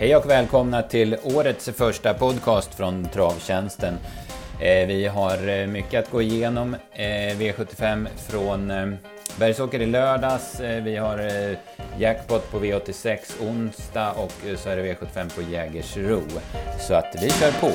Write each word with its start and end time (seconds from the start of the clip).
Hej 0.00 0.16
och 0.16 0.30
välkomna 0.30 0.82
till 0.82 1.16
årets 1.24 1.68
första 1.68 2.14
podcast 2.14 2.74
från 2.74 3.04
Travtjänsten. 3.04 3.94
Eh, 4.60 4.86
vi 4.86 5.06
har 5.06 5.48
eh, 5.48 5.66
mycket 5.66 6.04
att 6.04 6.10
gå 6.10 6.22
igenom. 6.22 6.76
Eh, 6.92 7.06
V75 7.38 8.08
från 8.28 8.68
Bergsåker 9.38 9.80
i 9.80 9.86
lördags. 9.86 10.60
Vi 10.60 10.96
har 10.96 11.30
jackpot 11.98 12.50
på 12.50 12.58
V86 12.58 13.18
onsdag 13.40 14.12
och 14.12 14.32
så 14.56 14.68
är 14.68 14.76
det 14.76 14.82
V75 14.82 15.34
på 15.34 15.42
Jägersro. 15.42 16.22
Så 16.78 16.94
att 16.94 17.16
vi 17.22 17.30
kör 17.30 17.52
på. 17.52 17.70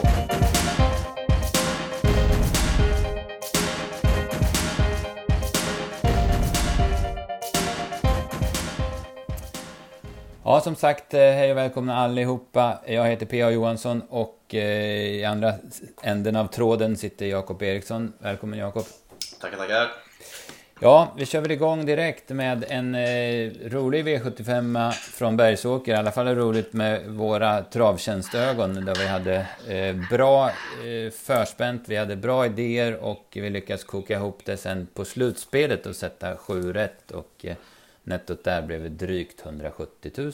Ja, 10.48 10.62
som 10.62 10.76
sagt, 10.76 11.13
eh, 11.13 11.20
hej 11.20 11.52
och 11.52 11.58
välkomna 11.58 11.95
allihopa. 11.95 12.80
Jag 12.88 13.05
heter 13.05 13.26
P.A. 13.26 13.52
Johansson 13.52 14.02
och 14.09 14.55
eh, 14.55 14.62
i 15.16 15.26
andra 15.26 15.53
änden 16.02 16.36
av 16.36 16.48
tråden 16.48 16.98
sitter 16.98 17.26
Jakob 17.26 17.62
Eriksson. 17.62 18.13
Välkommen 18.20 18.59
Jakob. 18.59 18.84
Tackar, 19.41 19.58
tackar. 19.58 19.91
Ja, 20.80 21.13
vi 21.17 21.26
kör 21.26 21.41
väl 21.41 21.52
igång 21.52 21.86
direkt 21.86 22.30
med 22.30 22.66
en 22.70 22.95
eh, 22.95 23.52
rolig 23.66 24.08
V75 24.08 24.91
från 24.91 25.38
Bergsåker. 25.38 25.94
I 25.94 25.95
alla 25.95 26.12
fall 26.12 26.27
roligt 26.27 26.73
med 26.73 27.05
våra 27.08 27.62
travtjänstögon 27.64 28.86
där 28.86 28.95
vi 28.95 29.08
hade 29.08 29.48
eh, 29.67 29.95
bra 30.09 30.48
eh, 30.48 31.12
förspänt, 31.12 31.84
vi 31.88 31.95
hade 31.95 32.16
bra 32.16 32.45
idéer 32.45 33.03
och 33.03 33.25
vi 33.34 33.50
lyckades 33.50 33.84
koka 33.84 34.14
ihop 34.14 34.39
det 34.45 34.58
sen 34.58 34.88
på 34.94 35.05
slutspelet 35.05 35.86
och 35.86 35.95
sätta 35.95 36.38
sju 36.38 36.73
rätt. 36.73 37.11
Och, 37.11 37.45
eh, 37.45 37.55
Nettot 38.08 38.44
där 38.44 38.61
blev 38.61 38.92
drygt 38.92 39.45
170 39.45 40.11
000. 40.17 40.31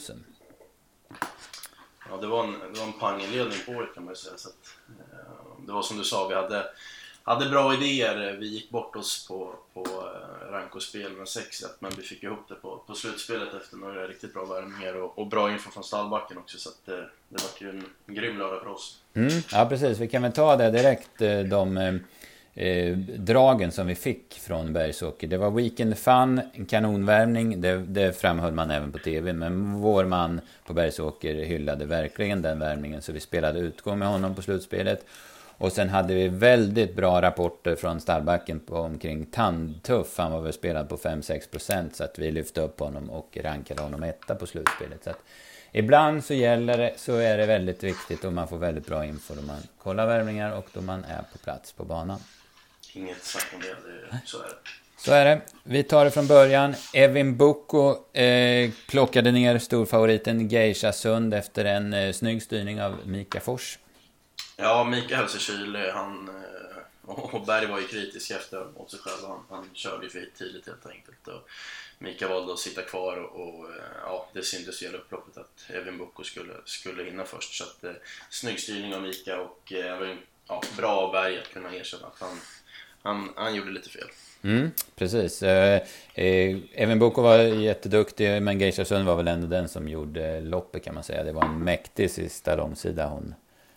Ja, 2.10 2.16
det 2.20 2.26
var 2.26 2.44
en, 2.44 2.52
det 2.72 2.78
var 2.78 2.86
en 2.86 2.92
panginledning 2.92 3.58
på 3.66 3.72
året 3.72 3.94
kan 3.94 4.04
man 4.04 4.12
ju 4.12 4.16
säga. 4.16 4.36
Så 4.36 4.48
att, 4.48 4.76
eh, 5.12 5.66
det 5.66 5.72
var 5.72 5.82
som 5.82 5.98
du 5.98 6.04
sa, 6.04 6.28
vi 6.28 6.34
hade, 6.34 6.64
hade 7.22 7.50
bra 7.50 7.74
idéer. 7.74 8.36
Vi 8.40 8.46
gick 8.46 8.70
bort 8.70 8.96
oss 8.96 9.28
på, 9.28 9.54
på 9.74 9.80
eh, 9.84 10.52
rankospel 10.52 11.12
med 11.12 11.28
6 11.28 11.64
men 11.78 11.92
vi 11.96 12.02
fick 12.02 12.22
ihop 12.22 12.48
det 12.48 12.54
på, 12.54 12.82
på 12.86 12.94
slutspelet 12.94 13.54
efter 13.54 13.76
några 13.76 14.06
riktigt 14.06 14.34
bra 14.34 14.44
värmningar 14.44 14.94
och, 14.94 15.18
och, 15.18 15.26
bra 15.26 15.52
info 15.52 15.70
från 15.70 15.84
stallbacken 15.84 16.38
också. 16.38 16.58
Så 16.58 16.68
att, 16.68 16.88
eh, 16.88 17.04
det 17.28 17.42
var 17.42 17.50
ju 17.58 17.70
en, 17.70 17.84
en 18.06 18.14
grym 18.14 18.38
lördag 18.38 18.62
för 18.62 18.70
oss. 18.70 18.98
Mm, 19.14 19.42
ja, 19.52 19.66
precis. 19.68 19.98
Vi 19.98 20.08
kan 20.08 20.22
väl 20.22 20.32
ta 20.32 20.56
det 20.56 20.70
direkt, 20.70 21.20
eh, 21.20 21.40
de 21.40 22.00
eh, 22.54 22.96
dragen 22.96 23.72
som 23.72 23.86
vi 23.86 23.94
fick 23.94 24.34
från 24.34 24.72
Bergsåker. 24.72 25.26
Det 25.26 25.36
var 25.36 25.50
Weekend 25.50 25.98
Fun, 25.98 26.40
en 26.52 26.66
kanonvärmning, 26.66 27.60
det, 27.60 27.76
det 27.76 28.12
framhöll 28.20 28.52
man 28.52 28.70
även 28.70 28.92
på 28.92 28.98
TV. 28.98 29.32
Men 29.32 29.80
vår 29.80 30.04
man 30.04 30.40
på 30.66 30.72
Bergsåker 30.72 31.34
hyllade 31.34 31.84
verkligen 31.84 32.42
den 32.42 32.58
värmningen 32.58 33.02
så 33.02 33.12
vi 33.12 33.20
spelade 33.20 33.58
utgång 33.58 33.98
med 33.98 34.08
honom 34.08 34.34
på 34.34 34.42
slutspelet. 34.42 35.04
Och 35.62 35.72
sen 35.72 35.88
hade 35.88 36.14
vi 36.14 36.28
väldigt 36.28 36.96
bra 36.96 37.22
rapporter 37.22 37.76
från 37.76 38.00
stallbacken 38.00 38.60
på 38.60 38.76
omkring 38.76 39.26
Tandtuff. 39.26 40.18
Han 40.18 40.32
var 40.32 40.40
väl 40.40 40.52
spelad 40.52 40.88
på 40.88 40.96
5-6% 40.96 41.88
så 41.92 42.04
att 42.04 42.18
vi 42.18 42.30
lyfte 42.30 42.60
upp 42.60 42.80
honom 42.80 43.10
och 43.10 43.38
rankade 43.42 43.82
honom 43.82 44.02
etta 44.02 44.34
på 44.34 44.46
slutspelet. 44.46 45.04
Så 45.04 45.10
att 45.10 45.24
ibland 45.72 46.24
så 46.24 46.34
gäller 46.34 46.78
det, 46.78 46.92
så 46.96 47.16
är 47.16 47.38
det 47.38 47.46
väldigt 47.46 47.82
viktigt 47.82 48.24
och 48.24 48.32
man 48.32 48.48
får 48.48 48.58
väldigt 48.58 48.86
bra 48.86 49.04
info 49.04 49.34
då 49.34 49.42
man 49.42 49.60
kollar 49.78 50.06
värmningar 50.06 50.58
och 50.58 50.66
då 50.72 50.80
man 50.80 51.04
är 51.04 51.22
på 51.32 51.38
plats 51.38 51.72
på 51.72 51.84
banan. 51.84 52.18
Inget 52.92 53.24
snack 53.24 53.46
om 53.54 53.60
det, 53.60 53.76
så 54.24 54.38
är 54.38 54.48
det. 54.48 54.56
Så 54.96 55.12
är 55.12 55.24
det. 55.24 55.40
Vi 55.62 55.82
tar 55.82 56.04
det 56.04 56.10
från 56.10 56.26
början. 56.26 56.74
Evin 56.94 57.36
Boko 57.36 58.12
eh, 58.18 58.70
plockade 58.88 59.32
ner 59.32 59.58
storfavoriten 59.58 60.48
Geisha 60.48 60.92
Sund 60.92 61.34
efter 61.34 61.64
en 61.64 61.92
eh, 61.92 62.12
snygg 62.12 62.42
styrning 62.42 62.82
av 62.82 62.98
Mika 63.06 63.40
Fors. 63.40 63.78
Ja, 64.56 64.84
Mika 64.84 65.16
höll 65.16 65.28
sig 65.28 65.40
kylig. 65.40 65.88
Han, 65.88 66.28
eh, 66.28 67.14
och 67.34 67.46
Berg 67.46 67.66
var 67.66 67.80
ju 67.80 67.86
kritisk 67.86 68.30
efter 68.30 68.64
mot 68.78 68.90
sig 68.90 69.00
själv. 69.00 69.28
Han, 69.28 69.44
han 69.50 69.70
körde 69.74 70.04
ju 70.04 70.10
för 70.10 70.28
tidigt 70.38 70.66
helt 70.66 70.86
enkelt. 70.86 71.28
Och 71.28 71.48
Mika 71.98 72.28
valde 72.28 72.52
att 72.52 72.58
sitta 72.58 72.82
kvar 72.82 73.16
och, 73.16 73.40
och 73.40 73.70
eh, 73.70 73.82
ja, 74.04 74.28
det 74.32 74.42
syntes 74.42 74.82
i 74.82 74.88
upploppet 74.88 75.36
att 75.36 75.70
Evin 75.70 75.98
Boko 75.98 76.24
skulle, 76.24 76.52
skulle 76.64 77.04
hinna 77.04 77.24
först. 77.24 77.54
Så 77.54 77.64
att, 77.64 77.84
eh, 77.84 77.92
snygg 78.30 78.60
styrning 78.60 78.94
av 78.94 79.02
Mika 79.02 79.40
och 79.40 79.72
eh, 79.72 80.16
ja, 80.48 80.62
bra 80.76 80.90
av 80.90 81.12
Berg 81.12 81.38
att 81.38 81.52
kunna 81.52 81.74
erkänna 81.74 82.06
att 82.06 82.20
han 82.20 82.40
han, 83.02 83.28
han 83.36 83.54
gjorde 83.54 83.70
lite 83.70 83.88
fel. 83.88 84.08
Mm, 84.42 84.70
precis. 84.94 85.42
Eh, 85.42 85.82
eh, 86.14 86.58
Even 86.72 86.98
Boko 86.98 87.22
var 87.22 87.38
jätteduktig, 87.38 88.42
men 88.42 88.60
Geisha 88.60 88.84
Sund 88.84 89.06
var 89.06 89.16
väl 89.16 89.28
ändå 89.28 89.46
den 89.46 89.68
som 89.68 89.88
gjorde 89.88 90.40
loppet 90.40 90.84
kan 90.84 90.94
man 90.94 91.04
säga. 91.04 91.24
Det 91.24 91.32
var 91.32 91.44
en 91.44 91.58
mäktig 91.58 92.10
sista 92.10 92.56
långsida 92.56 93.06
hon 93.06 93.34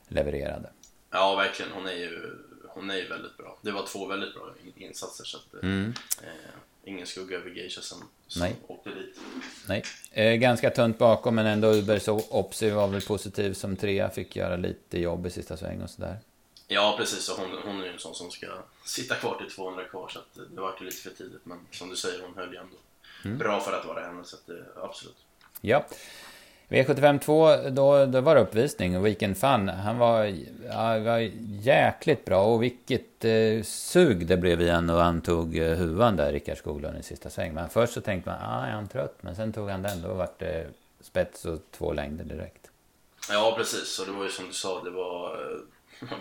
levererade. 0.08 0.70
Ja, 1.12 1.36
verkligen. 1.36 1.72
Hon 1.72 1.88
är 1.88 1.94
ju, 1.94 2.34
hon 2.68 2.90
är 2.90 2.96
ju 2.96 3.08
väldigt 3.08 3.38
bra. 3.38 3.58
Det 3.62 3.72
var 3.72 3.86
två 3.86 4.06
väldigt 4.06 4.34
bra 4.34 4.44
insatser, 4.76 5.26
så 5.26 5.38
att, 5.38 5.64
eh, 5.64 5.70
mm. 5.70 5.94
eh, 6.24 6.30
ingen 6.84 7.08
skugga 7.08 7.38
över 7.38 7.50
Geisha 7.50 7.82
som, 7.82 7.98
som 8.28 8.42
Nej. 8.42 8.56
åkte 8.68 8.90
dit. 8.90 9.20
Nej. 9.68 9.84
Eh, 10.12 10.34
ganska 10.36 10.70
tunt 10.70 10.98
bakom, 10.98 11.36
men 11.36 11.46
ändå 11.46 11.74
Uber 11.74 12.02
Opsi 12.30 12.70
var 12.70 12.88
väl 12.88 13.02
positiv 13.02 13.54
som 13.54 13.76
trea, 13.76 14.10
fick 14.10 14.36
göra 14.36 14.56
lite 14.56 15.00
jobb 15.00 15.26
i 15.26 15.30
sista 15.30 15.58
sväng 15.58 15.82
och 15.82 15.90
sådär. 15.90 16.18
Ja, 16.68 16.96
precis. 16.98 17.30
Och 17.30 17.38
hon, 17.38 17.50
hon 17.64 17.82
är 17.82 17.86
ju 17.86 17.92
en 17.92 18.00
sån 18.00 18.16
som 18.16 18.32
ska 18.32 18.48
sitta 18.86 19.16
kvar 19.16 19.36
till 19.36 19.52
200 19.52 19.84
kvar, 19.84 20.10
så 20.10 20.20
att 20.20 20.34
det 20.56 20.62
var 20.62 20.76
ju 20.80 20.86
lite 20.86 20.98
för 20.98 21.10
tidigt. 21.10 21.46
Men 21.46 21.60
som 21.72 21.90
du 21.90 21.96
säger, 21.96 22.22
hon 22.22 22.36
höll 22.36 22.54
ju 22.54 22.58
ändå 22.58 22.78
mm. 23.26 23.38
bra 23.38 23.60
för 23.60 23.80
att 23.80 23.86
vara 23.86 24.06
henne, 24.06 24.24
så 24.24 24.36
att, 24.36 24.50
absolut. 24.84 25.18
Ja. 25.62 25.86
V75 26.70 27.20
2, 27.20 27.56
då, 27.70 28.06
då 28.06 28.22
var 28.22 28.36
det 28.36 28.42
uppvisning. 28.42 29.04
Weekend 29.04 29.38
Fun, 29.38 29.70
han 29.70 29.98
var, 29.98 30.24
ja, 30.70 31.00
var 31.00 31.32
jäkligt 31.62 32.26
bra. 32.26 32.44
Och 32.44 32.64
vilket 32.64 33.26
eh, 33.26 33.64
sug 33.64 34.28
det 34.28 34.38
blev 34.38 34.62
igen 34.62 34.90
och 34.90 35.00
han 35.00 35.22
tog 35.22 35.58
eh, 35.58 35.78
huvan 35.78 36.16
där, 36.16 36.32
Rickard 36.32 36.58
Skoglund, 36.58 37.00
i 37.00 37.04
sista 37.04 37.30
sväng. 37.30 37.54
Men 37.54 37.70
först 37.70 37.94
så 37.94 38.02
tänkte 38.02 38.30
man, 38.30 38.40
ah, 38.42 38.66
är 38.66 38.72
han 38.72 38.88
trött? 38.88 39.18
Men 39.22 39.36
sen 39.36 39.54
tog 39.54 39.70
han 39.70 39.82
den, 39.82 40.02
då 40.02 40.14
vart 40.14 40.40
det 40.40 40.68
spets 41.02 41.46
och 41.46 41.60
två 41.72 41.94
längder 41.94 42.26
direkt. 42.26 42.70
Ja, 43.30 43.54
precis. 43.58 44.00
Och 44.00 44.06
det 44.06 44.12
var 44.12 44.24
ju 44.24 44.32
som 44.32 44.48
du 44.48 44.54
sa, 44.54 44.84
det 44.84 44.90
var 44.92 45.34
eh, 45.34 45.58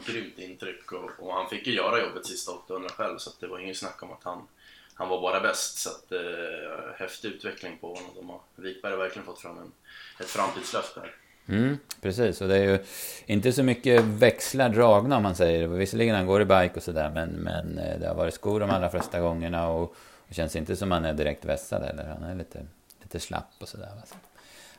grymt 0.07 0.39
intryck 0.39 0.93
och, 0.93 1.11
och, 1.19 1.35
han 1.35 1.49
fick 1.49 1.67
ju 1.67 1.75
göra 1.75 2.01
jobbet 2.01 2.27
sista 2.27 2.53
800 2.53 2.89
själv 2.89 3.19
så 3.19 3.31
det 3.41 3.47
var 3.47 3.59
ingen 3.59 3.75
snack 3.75 4.03
om 4.03 4.13
att 4.13 4.25
han, 4.25 4.49
han 4.95 5.09
var 5.09 5.21
bara 5.21 5.41
bäst. 5.41 5.79
Så 5.79 5.91
att, 5.91 6.13
eh, 6.13 6.95
häftig 6.99 7.29
utveckling 7.29 7.79
på 7.81 7.87
honom. 7.95 8.11
De 8.15 8.29
har, 8.29 8.41
Wikberg 8.57 8.93
har 8.93 8.99
verkligen 8.99 9.27
fått 9.27 9.41
fram 9.41 9.59
en, 9.59 9.73
ett 10.21 10.31
framtidslöfte. 10.31 11.01
Mm, 11.49 11.79
precis, 12.01 12.41
och 12.41 12.49
det 12.49 12.57
är 12.57 12.65
ju 12.65 12.79
inte 13.27 13.53
så 13.53 13.63
mycket 13.63 14.05
växlar 14.05 14.69
dragna 14.69 15.17
om 15.17 15.23
man 15.23 15.35
säger. 15.35 15.67
Visserligen 15.67 16.15
han 16.15 16.27
går 16.27 16.43
i 16.43 16.45
bike 16.45 16.73
och 16.75 16.83
sådär 16.83 17.11
men, 17.11 17.31
men 17.31 17.79
eh, 17.79 17.99
det 18.01 18.09
har 18.09 18.15
varit 18.15 18.35
skor 18.35 18.61
de 18.61 18.71
allra 18.71 18.91
flesta 18.91 19.21
gångerna 19.21 19.69
och 19.69 19.97
det 20.29 20.35
känns 20.35 20.57
inte 20.57 20.77
som 20.77 20.91
han 20.91 21.05
är 21.05 21.13
direkt 21.13 21.45
vässad 21.45 21.83
eller 21.83 22.05
han 22.05 22.23
är 22.23 22.35
lite, 22.35 22.67
lite 23.03 23.21
slapp 23.21 23.53
och 23.59 23.69
sådär. 23.69 23.91
Så. 24.07 24.15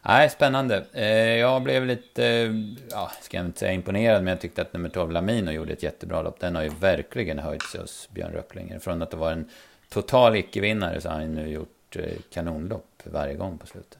Nej, 0.07 0.29
spännande. 0.29 0.85
Eh, 0.93 1.35
jag 1.35 1.63
blev 1.63 1.85
lite, 1.85 2.53
ja, 2.91 3.11
ska 3.21 3.37
jag 3.37 3.45
inte 3.45 3.59
säga 3.59 3.71
imponerad, 3.71 4.23
men 4.23 4.31
jag 4.31 4.41
tyckte 4.41 4.61
att 4.61 4.73
nummer 4.73 4.89
12 4.89 5.11
Lamino 5.11 5.51
gjorde 5.51 5.73
ett 5.73 5.83
jättebra 5.83 6.21
lopp. 6.21 6.39
Den 6.39 6.55
har 6.55 6.63
ju 6.63 6.69
verkligen 6.69 7.39
höjt 7.39 7.63
sig 7.63 7.81
hos 7.81 8.09
Björn 8.11 8.31
Röcklinger. 8.31 8.79
Från 8.79 9.01
att 9.01 9.11
det 9.11 9.17
var 9.17 9.31
en 9.31 9.49
total 9.89 10.35
icke-vinnare 10.35 11.01
så 11.01 11.09
har 11.09 11.15
han 11.19 11.35
nu 11.35 11.47
gjort 11.47 11.95
eh, 11.95 12.17
kanonlopp 12.29 13.03
varje 13.03 13.33
gång 13.33 13.57
på 13.57 13.67
slutet. 13.67 13.97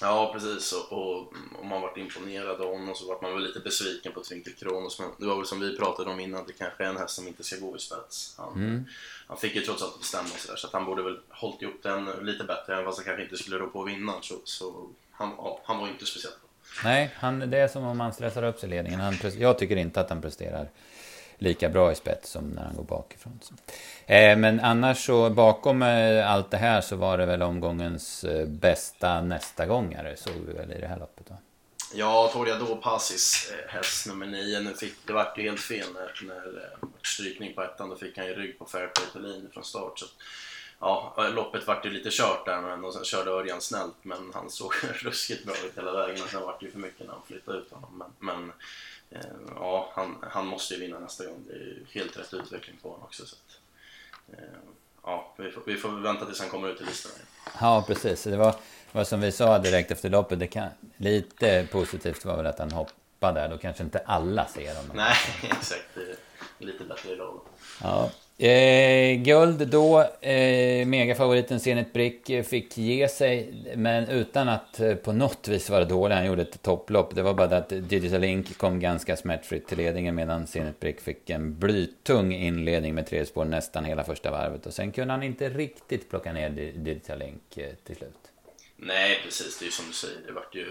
Ja, 0.00 0.30
precis. 0.32 0.72
Och, 0.72 0.92
och 0.92 1.32
om 1.62 1.68
man 1.68 1.82
varit 1.82 1.96
imponerad 1.96 2.60
av 2.60 2.72
honom 2.72 2.94
så 2.94 3.08
vart 3.08 3.22
man 3.22 3.34
väl 3.34 3.42
lite 3.42 3.60
besviken 3.60 4.12
på 4.12 4.20
Twinkle 4.20 4.52
Kronos. 4.52 5.00
Men 5.00 5.10
det 5.18 5.26
var 5.26 5.36
väl 5.36 5.46
som 5.46 5.60
vi 5.60 5.76
pratade 5.76 6.10
om 6.10 6.20
innan, 6.20 6.46
det 6.46 6.52
kanske 6.52 6.84
är 6.84 6.88
en 6.88 6.96
häst 6.96 7.14
som 7.14 7.28
inte 7.28 7.44
ska 7.44 7.56
gå 7.56 7.76
i 7.76 7.78
spets. 7.78 8.34
Han, 8.38 8.52
mm. 8.52 8.84
han 9.26 9.36
fick 9.36 9.54
ju 9.54 9.60
trots 9.60 9.82
allt 9.82 9.98
bestämma 9.98 10.28
sig 10.28 10.50
där, 10.50 10.56
så 10.56 10.66
att 10.66 10.72
han 10.72 10.84
borde 10.84 11.02
väl 11.02 11.20
hållit 11.28 11.62
ihop 11.62 11.82
den 11.82 12.04
lite 12.04 12.44
bättre. 12.44 12.74
Även 12.74 12.84
fast 12.84 12.98
han 12.98 13.04
kanske 13.04 13.22
inte 13.22 13.36
skulle 13.36 13.58
rå 13.58 13.66
på 13.66 13.82
att 13.82 13.88
vinna 13.88 14.12
så, 14.22 14.34
så 14.44 14.88
han, 15.18 15.32
han 15.64 15.78
var 15.78 15.88
inte 15.88 16.06
speciellt 16.06 16.40
bra. 16.40 16.48
Nej, 16.84 17.10
han, 17.14 17.50
det 17.50 17.58
är 17.58 17.68
som 17.68 17.84
om 17.84 18.00
han 18.00 18.12
stressar 18.12 18.42
upp 18.42 18.58
sig 18.58 18.68
i 18.68 18.70
ledningen. 18.70 19.00
Han, 19.00 19.14
jag 19.38 19.58
tycker 19.58 19.76
inte 19.76 20.00
att 20.00 20.10
han 20.10 20.22
presterar 20.22 20.68
lika 21.38 21.68
bra 21.68 21.92
i 21.92 21.94
spets 21.94 22.30
som 22.30 22.44
när 22.48 22.62
han 22.62 22.76
går 22.76 22.84
bakifrån. 22.84 23.40
Eh, 24.06 24.38
men 24.38 24.60
annars 24.60 25.06
så 25.06 25.30
bakom 25.30 25.82
eh, 25.82 26.30
allt 26.30 26.50
det 26.50 26.56
här 26.56 26.80
så 26.80 26.96
var 26.96 27.18
det 27.18 27.26
väl 27.26 27.42
omgångens 27.42 28.24
eh, 28.24 28.46
bästa 28.46 29.20
nästa 29.20 29.66
gångare 29.66 30.16
såg 30.16 30.34
vi 30.46 30.52
väl 30.52 30.72
i 30.72 30.80
det 30.80 30.86
här 30.86 30.98
loppet 30.98 31.30
va? 31.30 31.36
Ja, 31.94 32.30
Toreador 32.32 32.76
Passis, 32.76 33.52
eh, 33.52 33.74
häst 33.74 34.06
nummer 34.06 34.26
9. 34.26 34.60
Nu 34.60 34.74
fick, 34.74 34.94
det 35.06 35.12
vart 35.12 35.38
ju 35.38 35.42
helt 35.42 35.60
fel 35.60 35.86
när, 35.94 36.26
när 36.26 36.76
strykning 37.02 37.54
på 37.54 37.62
ettan. 37.62 37.88
Då 37.88 37.96
fick 37.96 38.18
han 38.18 38.26
ju 38.26 38.34
rygg 38.34 38.58
på 38.58 38.64
Fairplay 38.64 39.06
Thelin 39.12 39.50
från 39.52 39.64
start. 39.64 39.98
Så 39.98 40.06
ja, 40.80 41.14
loppet 41.34 41.66
vart 41.66 41.86
ju 41.86 41.90
lite 41.90 42.08
kört 42.12 42.46
där 42.46 42.60
men, 42.60 42.84
och 42.84 42.94
sen 42.94 43.04
körde 43.04 43.30
Örjan 43.30 43.60
snällt 43.60 43.96
men 44.02 44.30
han 44.34 44.50
såg 44.50 44.72
ruskigt 44.94 45.44
bra 45.44 45.54
ut 45.66 45.78
hela 45.78 45.92
vägen 45.92 46.22
och 46.22 46.28
sen 46.28 46.42
vart 46.42 46.60
det 46.60 46.66
ju 46.66 46.72
för 46.72 46.78
mycket 46.78 47.06
när 47.06 47.12
han 47.12 47.22
flyttade 47.26 47.58
ut 47.58 47.70
honom. 47.70 47.98
Men, 47.98 48.12
men 48.18 48.52
eh, 49.10 49.30
ja, 49.54 49.92
han, 49.94 50.16
han 50.30 50.46
måste 50.46 50.74
ju 50.74 50.80
vinna 50.80 50.98
nästa 50.98 51.24
gång. 51.24 51.44
Det 51.46 51.52
är 51.52 51.58
ju 51.58 51.86
helt 51.90 52.18
rätt 52.18 52.34
utveckling 52.34 52.76
på 52.82 52.88
honom 52.88 53.04
också. 53.04 53.26
Så 53.26 53.36
att, 53.36 53.60
eh, 54.38 54.44
ja, 55.02 55.34
vi 55.36 55.50
får, 55.50 55.62
vi 55.66 55.76
får 55.76 55.88
vänta 55.88 56.26
tills 56.26 56.40
han 56.40 56.50
kommer 56.50 56.68
ut 56.68 56.80
i 56.80 56.84
listan. 56.84 57.12
Ja, 57.60 57.84
precis. 57.86 58.24
Det 58.24 58.36
var, 58.36 58.54
var 58.92 59.04
som 59.04 59.20
vi 59.20 59.32
sa 59.32 59.58
direkt 59.58 59.90
efter 59.90 60.10
loppet. 60.10 60.38
Det 60.38 60.46
kan, 60.46 60.68
lite 60.96 61.68
positivt 61.72 62.24
var 62.24 62.36
väl 62.36 62.46
att 62.46 62.58
han 62.58 62.72
hoppade 62.72 63.40
där. 63.40 63.48
Då 63.48 63.58
kanske 63.58 63.82
inte 63.82 63.98
alla 63.98 64.46
ser 64.46 64.76
honom. 64.76 64.96
Nej, 64.96 65.16
exakt. 65.42 65.88
Det 65.94 66.00
är 66.64 66.66
lite 66.66 66.84
bättre 66.84 67.12
idag. 67.12 67.40
Ja. 67.82 68.10
Eh, 68.40 69.22
guld 69.22 69.68
då. 69.68 70.00
Eh, 70.20 70.86
megafavoriten 70.86 71.60
Zenit 71.60 71.92
Brick 71.92 72.30
eh, 72.30 72.42
fick 72.44 72.78
ge 72.78 73.08
sig. 73.08 73.54
Men 73.76 74.08
utan 74.08 74.48
att 74.48 74.80
eh, 74.80 74.94
på 74.94 75.12
något 75.12 75.48
vis 75.48 75.70
vara 75.70 75.84
dålig. 75.84 76.14
Han 76.14 76.26
gjorde 76.26 76.42
ett 76.42 76.62
topplopp. 76.62 77.14
Det 77.14 77.22
var 77.22 77.34
bara 77.34 77.46
det 77.46 77.56
att 77.56 77.68
Digital 77.68 78.20
Link 78.20 78.58
kom 78.58 78.80
ganska 78.80 79.16
smärtfritt 79.16 79.66
till 79.66 79.78
ledningen. 79.78 80.14
Medan 80.14 80.46
Zenit 80.46 80.80
Brick 80.80 81.00
fick 81.00 81.30
en 81.30 81.58
blytung 81.58 82.32
inledning 82.32 82.94
med 82.94 83.06
tre 83.06 83.26
spår 83.26 83.44
nästan 83.44 83.84
hela 83.84 84.04
första 84.04 84.30
varvet. 84.30 84.66
Och 84.66 84.74
sen 84.74 84.92
kunde 84.92 85.14
han 85.14 85.22
inte 85.22 85.48
riktigt 85.48 86.10
plocka 86.10 86.32
ner 86.32 86.50
Digital 86.76 87.18
Link 87.18 87.56
eh, 87.56 87.70
till 87.84 87.96
slut. 87.96 88.18
Nej, 88.76 89.20
precis. 89.24 89.58
Det 89.58 89.62
är 89.62 89.66
ju 89.66 89.72
som 89.72 89.86
du 89.86 89.92
säger. 89.92 90.18
Det 90.26 90.32
vart 90.32 90.54
ju 90.54 90.66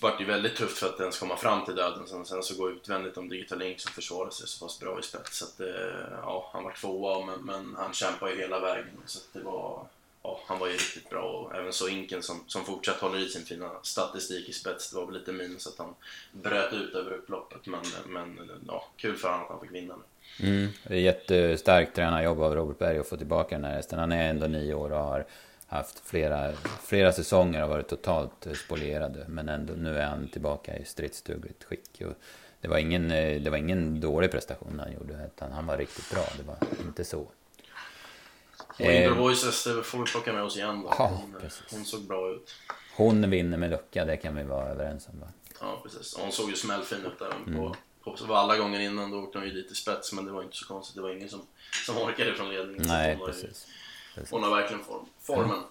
vart 0.00 0.20
ju 0.20 0.24
väldigt 0.24 0.56
tufft 0.56 0.78
för 0.78 0.86
att 0.86 1.00
ens 1.00 1.18
komma 1.18 1.36
fram 1.36 1.64
till 1.64 1.74
döden. 1.74 2.06
Sen, 2.06 2.24
sen 2.24 2.42
så 2.42 2.54
går 2.54 2.72
utvändigt 2.72 3.16
om 3.16 3.28
Digital 3.28 3.58
Link 3.58 3.80
som 3.80 3.92
försvarar 3.92 4.30
sig 4.30 4.48
så 4.48 4.64
pass 4.64 4.80
bra 4.80 4.98
i 5.00 5.02
spets. 5.02 5.38
Så 5.38 5.44
att, 5.44 5.60
eh, 5.60 6.18
ja, 6.22 6.50
han 6.52 6.64
var 6.64 6.72
tvåa 6.72 7.26
men, 7.26 7.40
men 7.40 7.76
han 7.78 7.92
kämpade 7.92 8.32
ju 8.32 8.38
hela 8.38 8.60
vägen. 8.60 8.86
Så 9.06 9.18
att 9.18 9.28
det 9.32 9.40
var, 9.40 9.86
ja, 10.22 10.40
han 10.46 10.58
var 10.58 10.66
ju 10.66 10.72
riktigt 10.72 11.10
bra 11.10 11.22
och 11.22 11.54
även 11.54 11.72
så 11.72 11.88
Inken 11.88 12.22
som, 12.22 12.40
som 12.46 12.64
fortsatt 12.64 13.00
håller 13.00 13.18
i 13.18 13.28
sin 13.28 13.44
fina 13.44 13.70
statistik 13.82 14.48
i 14.48 14.52
spets. 14.52 14.90
Det 14.90 14.96
var 14.96 15.06
väl 15.06 15.14
lite 15.14 15.32
minus 15.32 15.66
att 15.66 15.78
han 15.78 15.94
bröt 16.32 16.72
ut 16.72 16.94
över 16.94 17.12
upploppet 17.12 17.66
men, 17.66 17.82
men 18.06 18.50
ja, 18.68 18.86
kul 18.96 19.16
för 19.16 19.28
honom 19.28 19.44
att 19.44 19.50
han 19.50 19.60
fick 19.60 19.72
vinna 19.72 19.94
nu. 19.96 20.02
Mm, 20.40 20.68
det 20.82 20.94
är 20.94 20.98
jättestarkt 20.98 21.94
tränarjobb 21.94 22.42
av 22.42 22.54
Robert 22.54 22.78
Berg 22.78 22.98
att 22.98 23.08
få 23.08 23.16
tillbaka 23.16 23.54
den 23.54 23.64
här 23.64 23.74
hästen. 23.74 23.98
Han 23.98 24.12
är 24.12 24.30
ändå 24.30 24.46
nio 24.46 24.74
år 24.74 24.92
och 24.92 24.98
har 24.98 25.26
haft 25.66 26.00
flera, 26.04 26.52
flera 26.82 27.12
säsonger 27.12 27.62
och 27.62 27.68
varit 27.68 27.88
totalt 27.88 28.46
spolierade. 28.64 29.24
Men 29.28 29.48
ändå, 29.48 29.72
nu 29.76 29.98
är 29.98 30.06
han 30.06 30.28
tillbaka 30.28 30.76
i 30.76 30.84
stridsdugligt 30.84 31.64
skick. 31.64 32.02
Och 32.06 32.12
det, 32.60 32.68
var 32.68 32.78
ingen, 32.78 33.08
det 33.44 33.50
var 33.50 33.56
ingen 33.56 34.00
dålig 34.00 34.30
prestation 34.30 34.80
han 34.80 34.92
gjorde, 34.92 35.30
utan 35.34 35.52
han 35.52 35.66
var 35.66 35.76
riktigt 35.76 36.10
bra. 36.10 36.24
Det 36.36 36.42
var 36.42 36.56
inte 36.86 37.04
så. 37.04 37.26
Och 38.78 38.80
Indro 38.80 39.14
Voices, 39.14 39.64
det 39.64 39.82
får 39.82 39.98
vi 39.98 40.04
plocka 40.04 40.32
med 40.32 40.42
oss 40.42 40.56
igen 40.56 40.82
då. 40.82 40.94
Ja, 40.98 41.06
hon, 41.06 41.50
hon, 41.70 41.84
såg 41.84 42.02
bra 42.02 42.30
ut. 42.30 42.54
Hon 42.96 43.30
vinner 43.30 43.58
med 43.58 43.70
lucka, 43.70 44.04
det 44.04 44.16
kan 44.16 44.36
vi 44.36 44.42
vara 44.42 44.68
överens 44.68 45.08
om 45.08 45.20
va? 45.20 45.26
Ja, 45.60 45.80
precis. 45.82 46.16
Hon 46.16 46.32
såg 46.32 46.50
ju 46.50 46.56
smällfin 46.56 47.06
ut 47.06 47.18
där. 47.18 47.32
Mm. 47.46 47.54
På, 47.56 47.76
på, 48.26 48.34
alla 48.34 48.56
gånger 48.56 48.80
innan 48.80 49.10
då 49.10 49.18
åkte 49.18 49.38
hon 49.38 49.46
ju 49.46 49.54
dit 49.54 49.70
i 49.70 49.74
spets, 49.74 50.12
men 50.12 50.24
det 50.24 50.32
var 50.32 50.42
inte 50.42 50.56
så 50.56 50.66
konstigt. 50.66 50.96
Det 50.96 51.02
var 51.02 51.10
ingen 51.10 51.28
som, 51.28 51.46
som 51.86 51.98
orkade 51.98 52.34
från 52.34 52.48
ledningen. 52.48 52.84
Nej, 52.88 53.18
precis. 53.26 53.66
Hon 54.30 54.42
har 54.42 54.50
verkligen 54.50 54.84
form, 54.84 55.06
formen. 55.20 55.62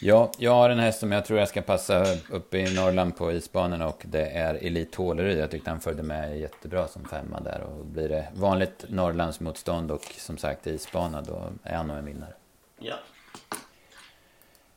Ja, 0.00 0.32
jag 0.38 0.50
har 0.50 0.70
en 0.70 0.78
häst 0.78 1.00
som 1.00 1.12
jag 1.12 1.24
tror 1.24 1.38
jag 1.38 1.48
ska 1.48 1.62
passa 1.62 2.04
uppe 2.30 2.58
i 2.58 2.74
Norrland 2.74 3.16
på 3.16 3.32
isbanorna 3.32 3.88
och 3.88 4.02
det 4.04 4.26
är 4.26 4.54
Elite 4.54 4.96
Håleryd. 4.96 5.38
Jag 5.38 5.50
tyckte 5.50 5.70
han 5.70 5.80
följde 5.80 6.02
med 6.02 6.40
jättebra 6.40 6.88
som 6.88 7.04
femma 7.04 7.40
där 7.40 7.60
och 7.60 7.84
blir 7.84 8.08
det 8.08 8.28
vanligt 8.34 8.84
Norrlandsmotstånd 8.88 9.90
och 9.90 10.02
som 10.02 10.38
sagt 10.38 10.66
isbana 10.66 11.22
då 11.22 11.48
är 11.62 11.76
han 11.76 11.88
nog 11.88 11.96
en 11.96 12.04
vinnare. 12.04 12.32
Ja. 12.78 12.94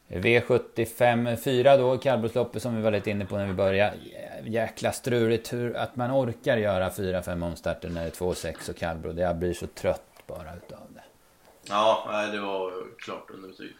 V75 0.07 1.35
4 1.35 1.77
då, 1.77 1.97
kallblodsloppet 1.97 2.61
som 2.61 2.75
vi 2.75 2.81
var 2.81 2.91
lite 2.91 3.09
inne 3.09 3.25
på 3.25 3.37
när 3.37 3.45
vi 3.45 3.53
började. 3.53 3.97
Jäkla 4.43 4.91
struligt 4.91 5.53
hur 5.53 5.75
att 5.75 5.95
man 5.95 6.11
orkar 6.11 6.57
göra 6.57 6.89
4-5 6.89 7.45
omstarter 7.45 7.89
när 7.89 8.01
det 8.01 8.07
är 8.07 8.11
2-6 8.11 8.69
och 8.69 8.75
kallblod. 8.75 9.19
Jag 9.19 9.35
blir 9.35 9.53
så 9.53 9.67
trött 9.67 10.23
bara 10.27 10.55
utav 10.55 10.79
det. 10.89 11.03
Ja, 11.69 12.29
det 12.31 12.39
var 12.39 12.73
klart 12.97 13.29
underbetyg. 13.29 13.75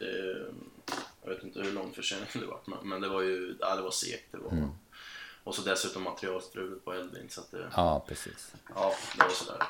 jag 1.22 1.30
vet 1.30 1.44
inte 1.44 1.60
hur 1.60 1.72
lång 1.72 1.92
försening 1.92 2.26
det 2.32 2.46
var, 2.46 2.84
men 2.84 3.00
det 3.00 3.08
var 3.08 3.22
ju 3.22 3.56
ja, 3.60 3.76
det 3.76 3.82
var 3.82 3.90
segt. 3.90 4.32
Det 4.32 4.38
var, 4.38 4.50
mm. 4.50 4.70
Och 5.44 5.54
så 5.54 5.62
dessutom 5.62 6.02
materialstrulet 6.02 6.84
på 6.84 6.92
Eldin. 6.92 7.26
Så 7.28 7.40
att 7.40 7.50
det, 7.50 7.66
ja, 7.76 8.04
precis. 8.08 8.54
Ja, 8.74 8.92
det 9.16 9.22
var 9.22 9.30
sådär. 9.30 9.62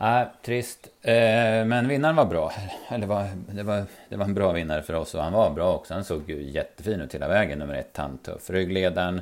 Nej, 0.00 0.22
äh, 0.22 0.28
trist. 0.42 0.88
Eh, 1.02 1.64
men 1.64 1.88
vinnaren 1.88 2.16
var 2.16 2.24
bra. 2.24 2.52
Eller 2.88 3.06
var, 3.06 3.28
det, 3.52 3.62
var, 3.62 3.84
det 4.08 4.16
var 4.16 4.24
en 4.24 4.34
bra 4.34 4.52
vinnare 4.52 4.82
för 4.82 4.94
oss 4.94 5.14
och 5.14 5.22
han 5.22 5.32
var 5.32 5.50
bra 5.50 5.74
också. 5.74 5.94
Han 5.94 6.04
såg 6.04 6.30
ju 6.30 6.50
jättefin 6.50 7.00
ut 7.00 7.14
hela 7.14 7.28
vägen, 7.28 7.58
nummer 7.58 7.74
ett, 7.74 7.96
handtuff. 7.96 8.50
Ryggledaren 8.50 9.20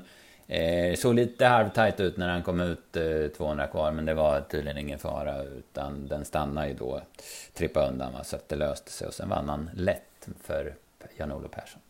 Eh, 0.49 0.97
såg 0.97 1.15
lite 1.15 1.47
halvtajt 1.47 2.01
ut 2.01 2.17
när 2.17 2.29
han 2.29 2.43
kom 2.43 2.61
ut 2.61 2.97
eh, 2.97 3.29
200 3.37 3.67
kvar, 3.67 3.93
men 3.93 4.07
det 4.07 4.15
var 4.15 4.41
tydligen 4.41 4.79
ingen 4.79 4.99
fara. 4.99 5.43
Utan 5.43 6.09
den 6.09 6.25
stannade 6.25 6.69
ju 6.69 6.75
då, 6.75 7.03
trippa 7.55 7.89
undan, 7.89 8.13
va, 8.13 8.25
så 8.25 8.37
att 8.37 8.49
det 8.49 8.57
löste 8.57 8.91
sig. 8.91 9.07
Och 9.09 9.15
sen 9.15 9.29
vann 9.29 9.49
han 9.49 9.71
lätt 9.75 10.29
för 10.43 10.75
Jan-Olof 11.17 11.51
Persson. 11.51 11.81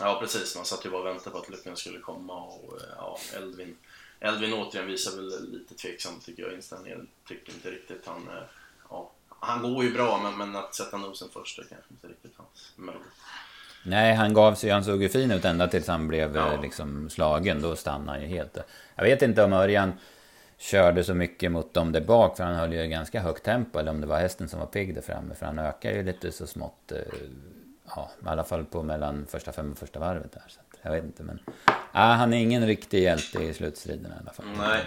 Ja, 0.00 0.18
precis. 0.20 0.56
Man 0.56 0.64
satt 0.64 0.86
ju 0.86 0.90
bara 0.90 1.00
och 1.00 1.06
väntade 1.06 1.30
på 1.30 1.38
att 1.38 1.50
luckan 1.50 1.76
skulle 1.76 1.98
komma. 1.98 2.42
Och 2.42 2.80
eh, 2.80 2.88
ja, 2.96 3.18
Eldvin, 3.36 3.76
Eldvin 4.20 4.52
återigen 4.52 4.86
visar 4.86 5.16
väl 5.16 5.52
lite 5.52 5.74
tveksam, 5.74 6.20
tycker 6.20 6.42
jag, 6.42 6.52
inställningen. 6.52 7.08
Tycker 7.28 7.52
inte 7.52 7.70
riktigt 7.70 8.06
han... 8.06 8.28
Eh, 8.28 8.44
ja, 8.90 9.10
han 9.28 9.74
går 9.74 9.84
ju 9.84 9.92
bra, 9.92 10.20
men, 10.22 10.38
men 10.38 10.56
att 10.56 10.74
sätta 10.74 10.96
nosen 10.96 11.28
först, 11.32 11.56
det 11.56 11.64
kanske 11.68 11.94
inte 11.94 12.08
riktigt 12.08 12.32
hans 12.36 12.72
möjlighet. 12.76 13.12
Nej, 13.86 14.14
han 14.14 14.34
gav 14.34 14.54
sig, 14.54 14.70
han 14.70 14.84
såg 14.84 15.02
ju 15.02 15.08
fin 15.08 15.30
ut 15.30 15.44
ända 15.44 15.68
tills 15.68 15.88
han 15.88 16.08
blev 16.08 16.36
ja. 16.36 16.60
liksom 16.62 17.10
slagen. 17.10 17.62
Då 17.62 17.76
stannade 17.76 18.10
han 18.10 18.22
ju 18.22 18.26
helt. 18.36 18.58
Jag 18.94 19.04
vet 19.04 19.22
inte 19.22 19.44
om 19.44 19.52
Örjan 19.52 19.92
körde 20.58 21.04
så 21.04 21.14
mycket 21.14 21.52
mot 21.52 21.74
dem 21.74 21.92
där 21.92 22.00
bak, 22.00 22.36
för 22.36 22.44
han 22.44 22.54
höll 22.54 22.72
ju 22.72 22.86
ganska 22.86 23.20
högt 23.20 23.44
tempo. 23.44 23.78
Eller 23.78 23.90
om 23.90 24.00
det 24.00 24.06
var 24.06 24.18
hästen 24.18 24.48
som 24.48 24.60
var 24.60 24.66
pigg 24.66 24.94
där 24.94 25.02
framme, 25.02 25.34
för 25.34 25.46
han 25.46 25.58
ökar 25.58 25.92
ju 25.92 26.02
lite 26.02 26.32
så 26.32 26.46
smått. 26.46 26.92
Eh, 26.92 26.98
ja, 27.96 28.10
i 28.24 28.28
alla 28.28 28.44
fall 28.44 28.64
på 28.64 28.82
mellan 28.82 29.26
första 29.26 29.52
fem 29.52 29.72
och 29.72 29.78
första 29.78 29.98
varvet 29.98 30.32
där. 30.32 30.42
Så 30.48 30.60
jag 30.82 30.90
vet 30.90 31.04
inte, 31.04 31.22
men... 31.22 31.38
Ja, 31.92 32.00
han 32.00 32.32
är 32.32 32.38
ingen 32.38 32.66
riktig 32.66 33.02
hjälte 33.02 33.38
i 33.38 33.54
slutstriden 33.54 34.12
i 34.12 34.14
alla 34.22 34.32
fall. 34.32 34.46
Nej. 34.58 34.80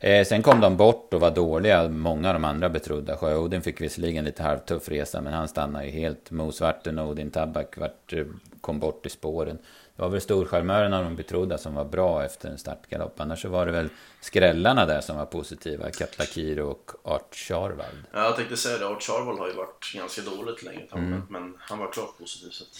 Eh, 0.00 0.26
sen 0.26 0.42
kom 0.42 0.60
de 0.60 0.76
bort 0.76 1.14
och 1.14 1.20
var 1.20 1.30
dåliga, 1.30 1.88
många 1.88 2.28
av 2.28 2.34
de 2.34 2.44
andra 2.44 2.68
betrodda. 2.68 3.16
Sjö-Odin 3.16 3.62
fick 3.62 3.80
visserligen 3.80 4.24
lite 4.24 4.42
halvtuff 4.42 4.88
resa, 4.88 5.20
men 5.20 5.32
han 5.32 5.48
stannade 5.48 5.84
ju 5.84 5.90
helt. 5.90 6.30
Mosvarten 6.30 6.98
och 6.98 7.08
Odin 7.08 7.30
Tabak 7.30 7.78
vart, 7.78 8.12
eh, 8.12 8.24
kom 8.60 8.80
bort 8.80 9.06
i 9.06 9.10
spåren. 9.10 9.58
Det 9.96 10.02
var 10.02 10.08
väl 10.08 10.20
storcharmören 10.20 10.92
av 10.92 11.04
de 11.04 11.16
betrodda 11.16 11.58
som 11.58 11.74
var 11.74 11.84
bra 11.84 12.24
efter 12.24 12.48
en 12.48 12.58
startgalopp. 12.58 13.20
Annars 13.20 13.42
så 13.42 13.48
var 13.48 13.66
det 13.66 13.72
väl 13.72 13.88
skrällarna 14.20 14.86
där 14.86 15.00
som 15.00 15.16
var 15.16 15.26
positiva. 15.26 15.90
Katlakir 15.90 16.60
och 16.60 16.90
Art 17.02 17.34
Charvald. 17.34 18.04
Ja, 18.12 18.24
jag 18.24 18.36
tänkte 18.36 18.56
säga 18.56 18.78
det. 18.78 18.86
Art 18.86 19.02
Charvald 19.02 19.38
har 19.38 19.48
ju 19.48 19.54
varit 19.54 19.92
ganska 19.94 20.22
dåligt 20.22 20.62
länge 20.62 20.84
mm. 20.92 21.22
men 21.28 21.54
han 21.58 21.78
var 21.78 21.92
klart 21.92 22.18
positiv 22.18 22.50
så 22.50 22.64
att 22.64 22.78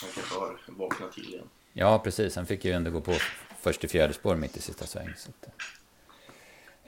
han 0.00 0.10
kanske 0.14 0.34
har 0.34 0.58
vaknat 0.66 1.12
till 1.12 1.28
igen. 1.28 1.48
Ja, 1.72 1.98
precis. 1.98 2.36
Han 2.36 2.46
fick 2.46 2.64
ju 2.64 2.72
ändå 2.72 2.90
gå 2.90 3.00
på 3.00 3.14
först 3.60 3.84
i 3.84 3.88
fjärde 3.88 4.14
spår 4.14 4.36
mitt 4.36 4.56
i 4.56 4.60
sista 4.60 4.86
sväng. 4.86 5.14
Så 5.16 5.30
att... 5.30 5.48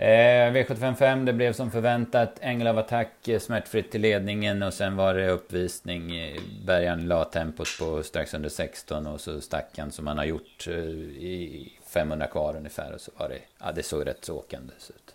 Eh, 0.00 0.52
V755, 0.52 1.24
det 1.24 1.32
blev 1.32 1.52
som 1.52 1.70
förväntat. 1.70 2.38
Ängel 2.40 2.66
av 2.66 2.78
attack 2.78 3.28
eh, 3.28 3.40
smärtfritt 3.40 3.90
till 3.90 4.00
ledningen 4.00 4.62
och 4.62 4.74
sen 4.74 4.96
var 4.96 5.14
det 5.14 5.30
uppvisning. 5.30 6.16
Eh, 6.16 6.40
Bergan 6.64 7.08
la 7.08 7.24
tempot 7.24 7.68
på 7.78 8.02
strax 8.02 8.34
under 8.34 8.48
16 8.48 9.06
och 9.06 9.20
så 9.20 9.40
stack 9.40 9.78
han 9.78 9.92
som 9.92 10.06
han 10.06 10.18
har 10.18 10.24
gjort 10.24 10.66
eh, 10.66 10.74
i 10.74 11.72
500 11.86 12.26
kvar 12.26 12.56
ungefär. 12.56 12.92
Och 12.94 13.00
så 13.00 13.10
var 13.16 13.28
det, 13.28 13.40
ja 13.58 13.72
det 13.72 13.82
såg 13.82 14.06
rätt 14.06 14.24
så 14.24 14.36
åkande 14.36 14.72
ut. 14.88 15.14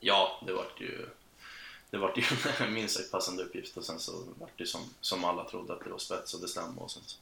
Ja, 0.00 0.40
det 0.46 0.52
var 0.52 0.66
ju 0.80 1.06
det 1.90 1.98
var 1.98 2.12
ju 2.16 2.22
en 2.66 2.74
minst 2.74 2.96
sagt 2.96 3.10
passande 3.10 3.42
uppgift 3.42 3.76
och 3.76 3.84
sen 3.84 3.98
så 3.98 4.12
var 4.38 4.48
det 4.56 4.66
som, 4.66 4.80
som 5.00 5.24
alla 5.24 5.44
trodde 5.44 5.72
att 5.72 5.84
det 5.84 5.90
var 5.90 5.98
spets 5.98 6.34
och 6.34 6.40
det 6.40 6.48
stämde 6.48 6.80
och 6.80 6.90
sen 6.90 7.02
så 7.06 7.18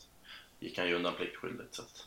gick 0.59 0.79
han 0.79 0.89
ju 0.89 0.95
undan 0.95 1.15
pliktskyldigt. 1.15 1.75
Så 1.75 1.83
att, 1.83 2.07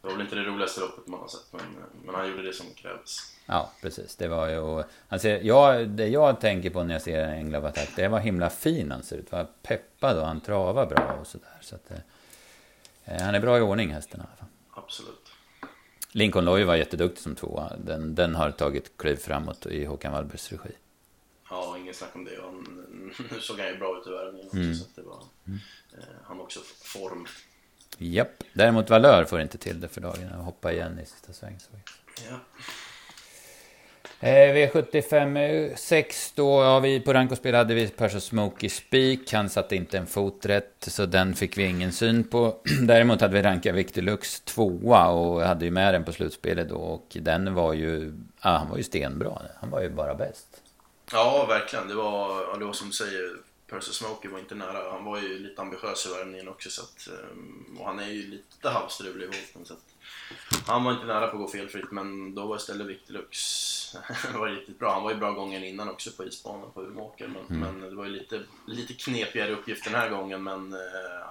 det 0.00 0.08
var 0.08 0.14
väl 0.14 0.22
inte 0.22 0.34
det 0.34 0.44
roligaste 0.44 0.80
loppet 0.80 1.06
man 1.06 1.20
har 1.20 1.28
sett 1.28 1.52
men, 1.52 1.60
men 2.04 2.14
han 2.14 2.30
gjorde 2.30 2.42
det 2.42 2.52
som 2.52 2.66
krävdes. 2.74 3.18
Ja, 3.46 3.72
precis. 3.80 4.16
Det 4.16 4.28
var 4.28 4.48
ju... 4.48 4.84
Ser, 5.18 5.40
jag, 5.42 5.88
det 5.88 6.08
jag 6.08 6.40
tänker 6.40 6.70
på 6.70 6.84
när 6.84 6.94
jag 6.94 7.02
ser 7.02 7.22
en 7.22 7.54
attack, 7.54 7.88
det 7.96 8.08
vad 8.08 8.22
himla 8.22 8.50
fin 8.50 8.90
han 8.90 9.02
ser 9.02 9.16
ut. 9.16 9.32
Vad 9.32 9.62
peppad 9.62 10.18
och 10.18 10.26
han 10.26 10.40
travar 10.40 10.86
bra 10.86 11.16
och 11.20 11.26
sådär. 11.26 11.58
Så 11.60 11.74
att, 11.74 11.90
eh, 13.04 13.20
han 13.20 13.34
är 13.34 13.40
bra 13.40 13.58
i 13.58 13.60
ordning 13.60 13.90
hästen 13.90 14.20
i 14.20 14.22
alla 14.22 14.36
fall. 14.36 14.48
Absolut. 14.84 15.32
Lincoln 16.12 16.44
Loy 16.44 16.64
var 16.64 16.76
jätteduktig 16.76 17.22
som 17.22 17.34
tvåa. 17.34 17.72
Den, 17.76 18.14
den 18.14 18.34
har 18.34 18.50
tagit 18.50 18.96
kliv 18.96 19.16
framåt 19.16 19.66
i 19.66 19.84
Håkan 19.84 20.12
Wallbergs 20.12 20.52
regi. 20.52 20.74
Ja, 21.50 21.78
ingen 21.78 21.94
snack 21.94 22.10
om 22.14 22.24
det. 22.24 22.38
Han, 22.42 22.84
nu 23.30 23.40
såg 23.40 23.58
han 23.58 23.68
ju 23.68 23.78
bra 23.78 23.98
ut 24.00 24.06
i 24.06 24.10
världen 24.10 24.40
mm. 24.52 24.74
så 24.74 24.84
det 24.94 25.02
var... 25.02 25.22
Mm. 25.46 25.58
Eh, 25.92 26.04
han 26.24 26.40
också 26.40 26.60
form. 26.82 27.26
Japp. 27.98 28.44
Däremot 28.52 28.90
Valör 28.90 29.24
får 29.24 29.40
inte 29.40 29.58
till 29.58 29.80
det 29.80 29.88
för 29.88 30.00
dagen. 30.00 30.32
och 30.38 30.44
hoppa 30.44 30.72
igen 30.72 30.98
i 31.02 31.06
sista 31.06 31.32
sväng. 31.32 31.58
Ja. 32.30 32.36
Eh, 34.22 34.54
V75 34.54 35.76
6 35.76 36.32
då, 36.32 36.62
ja, 36.62 36.78
vi 36.78 37.00
på 37.00 37.12
rankospel 37.12 37.54
hade 37.54 37.74
vi 37.74 37.88
Perso 37.88 38.20
Smokey 38.20 38.68
Speak. 38.68 39.32
Han 39.32 39.48
satte 39.48 39.76
inte 39.76 39.98
en 39.98 40.06
fot 40.06 40.46
rätt, 40.46 40.74
så 40.80 41.06
den 41.06 41.34
fick 41.34 41.58
vi 41.58 41.64
ingen 41.64 41.92
syn 41.92 42.24
på. 42.24 42.56
Däremot 42.82 43.20
hade 43.20 43.34
vi 43.34 43.42
Ranka 43.42 43.72
Victorlux 43.72 44.40
tvåa 44.40 45.08
och 45.08 45.40
hade 45.42 45.64
ju 45.64 45.70
med 45.70 45.94
den 45.94 46.04
på 46.04 46.12
slutspelet 46.12 46.68
då. 46.68 46.76
Och 46.76 47.16
den 47.20 47.54
var 47.54 47.72
ju, 47.72 48.12
ja, 48.42 48.50
han 48.50 48.70
var 48.70 48.76
ju 48.76 48.82
stenbra. 48.82 49.42
Han 49.60 49.70
var 49.70 49.80
ju 49.80 49.90
bara 49.90 50.14
bäst. 50.14 50.46
Ja, 51.12 51.46
verkligen. 51.48 51.88
Det 51.88 51.94
var, 51.94 52.58
det 52.58 52.64
var 52.64 52.72
som 52.72 52.86
du 52.86 52.92
säger, 52.92 53.30
Percy 53.70 53.92
Smokey 53.92 54.30
var 54.30 54.38
inte 54.38 54.54
nära. 54.54 54.92
Han 54.92 55.04
var 55.04 55.18
ju 55.18 55.38
lite 55.38 55.62
ambitiös 55.62 56.06
i 56.06 56.08
värmningen 56.08 56.48
också 56.48 56.70
så 56.70 56.82
att, 56.82 57.08
ehm, 57.08 57.76
och 57.78 57.86
han 57.86 57.98
är 57.98 58.08
ju 58.08 58.26
lite 58.26 58.68
halvstrulig 58.68 59.24
i 59.24 59.26
volten 59.26 59.64
så 59.64 59.74
att 59.74 59.94
han 60.66 60.84
var 60.84 60.92
inte 60.92 61.06
nära 61.06 61.26
på 61.26 61.36
att 61.36 61.42
gå 61.42 61.48
felfritt 61.48 61.90
men 61.90 62.34
då 62.34 62.46
var 62.46 62.56
istället 62.56 62.86
Victilux 62.86 63.38
var 64.34 64.48
riktigt 64.48 64.78
bra. 64.78 64.92
Han 64.92 65.02
var 65.02 65.10
ju 65.10 65.16
bra 65.16 65.30
gången 65.30 65.64
innan 65.64 65.88
också 65.88 66.10
på 66.10 66.24
isbanan 66.24 66.72
på 66.72 66.82
Umeåker 66.82 67.28
men, 67.28 67.58
mm. 67.58 67.60
men 67.60 67.90
det 67.90 67.96
var 67.96 68.04
ju 68.04 68.10
lite, 68.10 68.42
lite 68.66 68.94
knepigare 68.94 69.52
uppgift 69.52 69.84
den 69.84 69.94
här 69.94 70.10
gången 70.10 70.42
men 70.42 70.74
uh, 70.74 70.80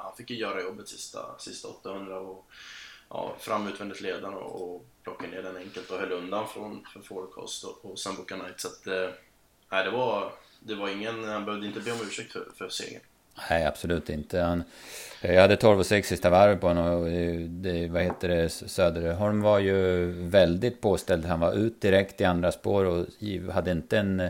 han 0.04 0.16
fick 0.18 0.30
ju 0.30 0.38
göra 0.38 0.64
jobbet 0.64 0.88
sista, 0.88 1.40
sista 1.40 1.68
800 1.68 2.20
och 2.20 2.48
ja, 3.10 3.36
fram 3.40 3.68
utvändigt 3.68 4.02
ledaren 4.02 4.34
och, 4.34 4.76
och 4.76 4.86
plocka 5.04 5.28
ner 5.28 5.44
den 5.44 5.58
enkelt 5.58 5.92
och 5.92 6.00
höll 6.00 6.12
undan 6.12 6.48
från 6.48 6.86
för 6.94 7.00
Forecast 7.00 7.64
och, 7.64 7.86
och 7.86 8.00
Sambuca 8.00 8.40
Knight 8.40 8.60
så 8.60 8.68
att 8.68 8.86
nej, 9.70 9.84
det 9.84 9.92
var 9.92 10.34
det 10.60 10.76
var 10.76 10.90
ingen, 10.90 11.24
han 11.24 11.46
behövde 11.46 11.68
inte 11.68 11.80
be 11.80 11.92
om 11.92 11.98
ursäkt 12.08 12.32
för, 12.32 12.48
för 12.58 12.70
segern. 12.70 13.02
Nej, 13.50 13.66
absolut 13.66 14.10
inte. 14.10 14.40
Han, 14.40 14.64
jag 15.22 15.42
hade 15.42 15.58
12 15.58 15.80
och 15.80 15.86
6 15.86 16.08
sista 16.08 16.30
varvet 16.30 16.62
på 16.62 16.68
honom 16.68 16.86
och 16.86 17.10
det, 17.50 17.88
vad 17.88 18.04
heter 18.04 18.28
det, 18.28 18.50
Söderholm 18.50 19.42
var 19.42 19.60
ju 19.60 20.06
väldigt 20.12 20.82
påställd. 20.82 21.26
Han 21.26 21.40
var 21.40 21.54
ut 21.54 21.82
direkt 21.82 22.22
i 22.22 22.24
andra 22.24 22.52
spår 22.52 22.86
och 22.86 23.06
hade 23.54 23.72
inte 23.72 23.98
en 23.98 24.20
eh, 24.20 24.30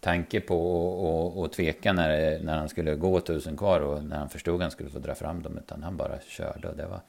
tanke 0.00 0.40
på 0.40 1.42
att 1.44 1.52
tveka 1.52 1.92
när, 1.92 2.38
när 2.38 2.58
han 2.58 2.68
skulle 2.68 2.94
gå 2.94 3.20
tusen 3.20 3.56
kvar 3.56 3.80
och 3.80 4.04
när 4.04 4.16
han 4.16 4.28
förstod 4.28 4.54
att 4.54 4.60
han 4.60 4.70
skulle 4.70 4.90
få 4.90 4.98
dra 4.98 5.14
fram 5.14 5.42
dem. 5.42 5.58
Utan 5.58 5.82
han 5.82 5.96
bara 5.96 6.18
körde 6.28 6.68
och 6.68 6.76
det 6.76 6.86
var... 6.86 7.00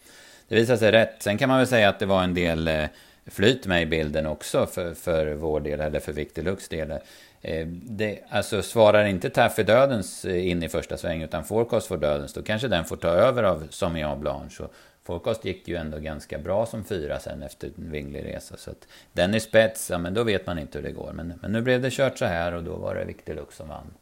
Det 0.48 0.56
visade 0.56 0.78
sig 0.78 0.92
rätt. 0.92 1.16
Sen 1.20 1.38
kan 1.38 1.50
man 1.50 1.58
väl 1.58 1.68
säga 1.68 1.90
att 1.90 2.00
det 2.00 2.06
var 2.06 2.24
en 2.24 2.34
del 2.34 2.68
eh, 2.68 2.86
flyt 3.26 3.66
med 3.66 3.82
i 3.82 3.86
bilden 3.86 4.26
också 4.26 4.66
för, 4.66 4.94
för 4.94 5.34
vår 5.34 5.60
del, 5.60 5.82
eller 5.82 6.00
för 6.00 6.14
Victor 6.14 6.70
del. 6.70 7.00
Eh, 7.42 7.68
det, 7.68 8.24
alltså 8.30 8.62
svarar 8.62 9.06
inte 9.06 9.30
Taffy 9.30 9.64
dödens 9.64 10.26
eh, 10.26 10.48
in 10.48 10.64
i 10.64 10.70
första 10.70 10.98
sväng 10.98 11.22
utan 11.22 11.46
Forecast 11.46 11.88
får 11.88 11.98
dödens, 11.98 12.34
då 12.34 12.44
kanske 12.44 12.68
den 12.68 12.86
får 12.86 12.98
ta 12.98 13.08
över 13.08 13.44
av 13.44 13.68
Sommelier 13.70 14.16
Blanche. 14.16 14.64
Och 14.64 14.74
Forecast 15.04 15.46
gick 15.46 15.68
ju 15.68 15.76
ändå 15.76 16.00
ganska 16.00 16.38
bra 16.38 16.66
som 16.66 16.84
fyra 16.84 17.20
sen 17.20 17.44
efter 17.44 17.68
en 17.68 17.92
vinglig 17.92 18.26
resa. 18.26 18.58
Så 18.58 18.72
att 18.72 18.88
den 19.14 19.34
är 19.34 19.40
spets, 19.40 19.90
ja, 19.90 19.98
men 19.98 20.14
då 20.14 20.24
vet 20.24 20.46
man 20.46 20.60
inte 20.60 20.78
hur 20.78 20.86
det 20.86 20.92
går. 20.92 21.14
Men, 21.14 21.34
men 21.42 21.52
nu 21.52 21.62
blev 21.62 21.82
det 21.82 21.92
kört 21.92 22.18
så 22.18 22.26
här 22.26 22.54
och 22.54 22.64
då 22.64 22.76
var 22.76 22.96
det 22.96 23.06
Victor 23.06 23.34
Lux 23.34 23.56
som 23.56 23.68
vann. 23.68 23.94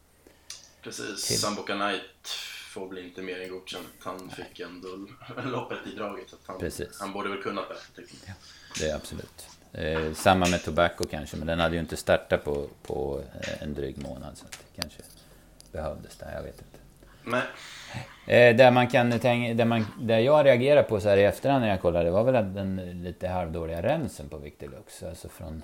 Precis, 0.82 1.28
till. 1.28 1.40
Sambuca 1.40 1.74
Knight 1.74 2.28
får 2.70 2.88
bli 2.88 3.04
inte 3.04 3.22
mer 3.22 3.42
än 3.42 3.50
godkänt. 3.50 3.88
Han 4.00 4.30
fick 4.30 4.60
ändå 4.60 4.88
loppet 5.44 5.78
i 5.94 5.96
draget. 5.96 6.34
Han, 6.46 6.60
Precis. 6.60 7.00
han 7.00 7.14
borde 7.14 7.30
väl 7.30 7.42
kunnat 7.44 7.70
bättre. 7.70 8.04
Ja, 8.28 8.34
det 8.80 8.90
är 8.90 8.96
absolut. 8.96 9.48
Eh, 9.74 10.14
samma 10.14 10.48
med 10.48 10.64
Tobacco 10.64 11.04
kanske, 11.12 11.38
men 11.38 11.48
den 11.48 11.60
hade 11.60 11.76
ju 11.76 11.82
inte 11.82 11.98
startat 11.98 12.44
på, 12.44 12.68
på 12.82 13.22
eh, 13.42 13.64
en 13.64 13.74
dryg 13.74 14.04
månad. 14.04 14.38
Så 14.38 14.46
det 14.46 14.82
kanske 14.82 15.02
behövdes 15.72 16.18
där, 16.18 16.34
jag 16.36 16.44
vet 16.44 16.62
inte. 16.62 16.80
Nej. 17.24 17.42
Eh, 18.28 18.56
där, 18.56 18.72
man 18.72 18.88
kan 18.88 19.20
tänka, 19.20 19.54
där, 19.54 19.66
man, 19.66 19.86
där 20.00 20.20
jag 20.20 20.46
reagerar 20.46 20.84
på 20.84 21.00
så 21.00 21.10
här 21.10 21.18
i 21.18 21.24
efterhand 21.24 21.62
när 21.62 21.70
jag 21.70 21.82
kollade, 21.82 22.06
det 22.06 22.12
var 22.12 22.24
väl 22.24 22.54
den 22.54 23.02
lite 23.04 23.28
halvdåliga 23.28 23.82
rensen 23.82 24.30
på 24.30 24.38
Victilux. 24.38 25.04
Alltså 25.04 25.30
från 25.30 25.62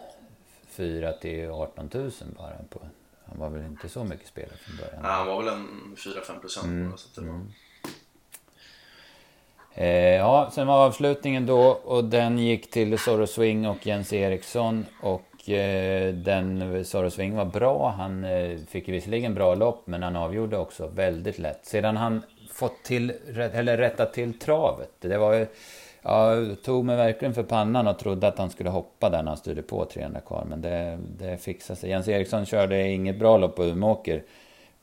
4 0.67 1.13
till 1.13 1.49
18 1.49 1.89
000 1.93 2.11
bara. 2.37 2.55
På, 2.69 2.79
han 3.25 3.39
var 3.39 3.49
väl 3.49 3.65
inte 3.65 3.89
så 3.89 4.03
mycket 4.03 4.27
spelare 4.27 4.57
från 4.57 4.77
början? 4.77 5.01
Nej, 5.01 5.11
han 5.11 5.27
var 5.27 5.43
väl 5.43 5.53
en 5.53 5.95
4-5 5.97 6.39
procent 6.39 6.65
mm. 6.65 6.97
Så 6.97 7.21
det 7.21 7.27
var... 7.27 7.33
Mm. 7.33 7.51
Eh, 9.77 10.15
ja, 10.15 10.49
sen 10.51 10.67
var 10.67 10.85
avslutningen 10.85 11.45
då 11.45 11.61
och 11.83 12.03
den 12.03 12.39
gick 12.39 12.71
till 12.71 12.99
Zorro 12.99 13.27
Swing 13.27 13.67
och 13.67 13.87
Jens 13.87 14.13
Eriksson. 14.13 14.85
Och 15.01 15.49
eh, 15.49 16.13
den 16.13 16.85
Zorro 16.85 17.09
Swing 17.09 17.35
var 17.35 17.45
bra. 17.45 17.89
Han 17.97 18.23
eh, 18.23 18.57
fick 18.69 18.89
visserligen 18.89 19.33
bra 19.33 19.55
lopp 19.55 19.87
men 19.87 20.03
han 20.03 20.15
avgjorde 20.15 20.57
också 20.57 20.87
väldigt 20.87 21.39
lätt. 21.39 21.65
Sedan 21.65 21.97
han 21.97 22.21
fått 22.53 22.83
till, 22.83 23.13
eller 23.53 23.77
rättat 23.77 24.13
till 24.13 24.39
travet. 24.39 24.91
Det 24.99 25.17
var 25.17 25.33
ju... 25.33 25.47
Ja, 26.01 26.35
tog 26.63 26.85
mig 26.85 26.97
verkligen 26.97 27.33
för 27.33 27.43
pannan 27.43 27.87
och 27.87 27.99
trodde 27.99 28.27
att 28.27 28.37
han 28.37 28.49
skulle 28.49 28.69
hoppa 28.69 29.09
där 29.09 29.23
när 29.23 29.31
han 29.31 29.37
styrde 29.37 29.61
på 29.61 29.85
300 29.85 30.19
kvar. 30.19 30.45
Men 30.49 30.61
det, 30.61 30.99
det 31.19 31.37
fixade 31.37 31.79
sig. 31.79 31.89
Jens 31.89 32.07
Eriksson 32.07 32.45
körde 32.45 32.87
inget 32.87 33.19
bra 33.19 33.37
lopp 33.37 33.55
på 33.55 33.63
Umeåker 33.63 34.23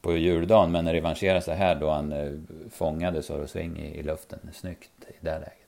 på 0.02 0.16
juldagen. 0.16 0.72
Men 0.72 0.92
revanscherade 0.92 1.42
sig 1.42 1.56
här 1.56 1.74
då 1.74 1.90
han 1.90 2.12
eh, 2.12 2.32
fångade 2.70 3.22
Zorro 3.22 3.48
Swing 3.48 3.78
i, 3.78 3.98
i 3.98 4.02
luften 4.02 4.50
snyggt 4.52 4.90
i 5.08 5.14
det 5.20 5.38
läget. 5.38 5.62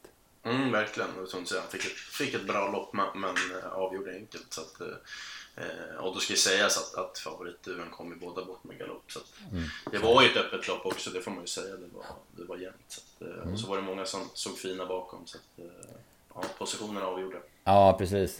Mm, 0.44 0.72
verkligen. 0.72 1.08
Som 1.26 1.44
du 1.44 1.58
han 1.58 1.68
fick 1.68 1.84
ett, 1.84 1.92
fick 1.92 2.34
ett 2.34 2.46
bra 2.46 2.70
lopp 2.72 2.92
men, 2.92 3.06
men 3.14 3.30
eh, 3.30 3.72
avgjorde 3.72 4.14
enkelt. 4.14 4.52
Så 4.52 4.60
att, 4.60 4.80
eh, 4.80 5.96
och 5.98 6.14
då 6.14 6.20
ska 6.20 6.34
sägas 6.34 6.78
att, 6.78 7.04
att 7.04 7.18
favoritduon 7.18 7.90
kom 7.90 8.12
i 8.12 8.16
båda 8.16 8.44
bort 8.44 8.64
med 8.64 8.78
galopp. 8.78 9.12
Så 9.12 9.18
att, 9.18 9.52
mm. 9.52 9.64
Det 9.90 9.98
var 9.98 10.22
ju 10.22 10.28
ett 10.28 10.36
öppet 10.36 10.68
lopp 10.68 10.86
också, 10.86 11.10
det 11.10 11.20
får 11.20 11.30
man 11.30 11.40
ju 11.40 11.46
säga. 11.46 11.76
Det 11.76 11.88
var, 11.94 12.04
det 12.36 12.44
var 12.44 12.56
jämnt. 12.56 12.84
Så 12.88 13.00
att, 13.00 13.28
eh, 13.28 13.42
mm. 13.42 13.52
Och 13.52 13.60
så 13.60 13.68
var 13.68 13.76
det 13.76 13.82
många 13.82 14.04
som 14.04 14.20
såg 14.34 14.58
fina 14.58 14.86
bakom. 14.86 15.26
Så 15.26 15.38
att, 15.38 15.64
eh, 15.64 15.90
ja, 16.34 16.42
positionerna 16.58 17.06
avgjorde. 17.06 17.36
Ja, 17.64 17.94
precis. 17.98 18.38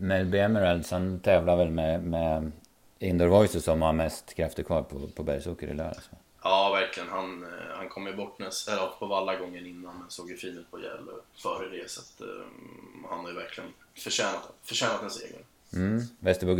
Melby 0.00 0.38
Emeralds, 0.38 0.90
han 0.90 1.20
tävlar 1.20 1.56
väl 1.56 1.70
med, 1.70 2.02
med 2.02 2.52
Indoor 3.02 3.28
Voices 3.28 3.64
som 3.64 3.82
har 3.82 3.92
mest 3.92 4.34
krafter 4.34 4.62
kvar 4.62 4.82
på, 4.82 5.08
på 5.08 5.22
Bergsåker 5.22 5.66
i 5.68 5.74
lördags. 5.74 6.10
Ja, 6.42 6.70
verkligen. 6.72 7.08
Han, 7.08 7.42
eh, 7.42 7.76
han 7.76 7.88
kom 7.88 8.06
ju 8.06 8.16
bort 8.16 8.38
näst, 8.38 8.68
eller 8.68 8.86
på 8.98 9.06
valla 9.06 9.36
gången 9.36 9.66
innan 9.66 9.98
men 9.98 10.10
såg 10.10 10.30
ju 10.30 10.36
fin 10.36 10.58
ut 10.58 10.70
på 10.70 10.80
Gävle 10.80 11.12
före 11.42 11.68
det. 11.68 11.90
Så 11.90 12.00
att, 12.00 12.20
um, 12.20 13.06
han 13.10 13.20
har 13.20 13.28
ju 13.28 13.34
verkligen 13.34 13.70
förtjänat, 13.94 14.52
förtjänat 14.62 15.02
en 15.02 15.10
seger. 15.10 15.40
Mm. 15.72 16.02
Västerbo 16.18 16.54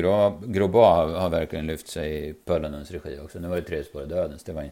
Grobois 0.47 0.97
har, 0.97 1.09
har 1.09 1.31
verkligen 1.31 1.67
lyft 1.67 1.89
sig 1.89 2.29
i 2.29 2.35
Pöllanens 2.35 2.91
regi 2.91 3.19
också. 3.21 3.39
Nu 3.39 3.49
var 3.49 3.57
det 3.57 3.63
tre 3.63 3.85
spår 3.85 4.07
dödens. 4.07 4.45
Det 4.45 4.53
var, 4.53 4.71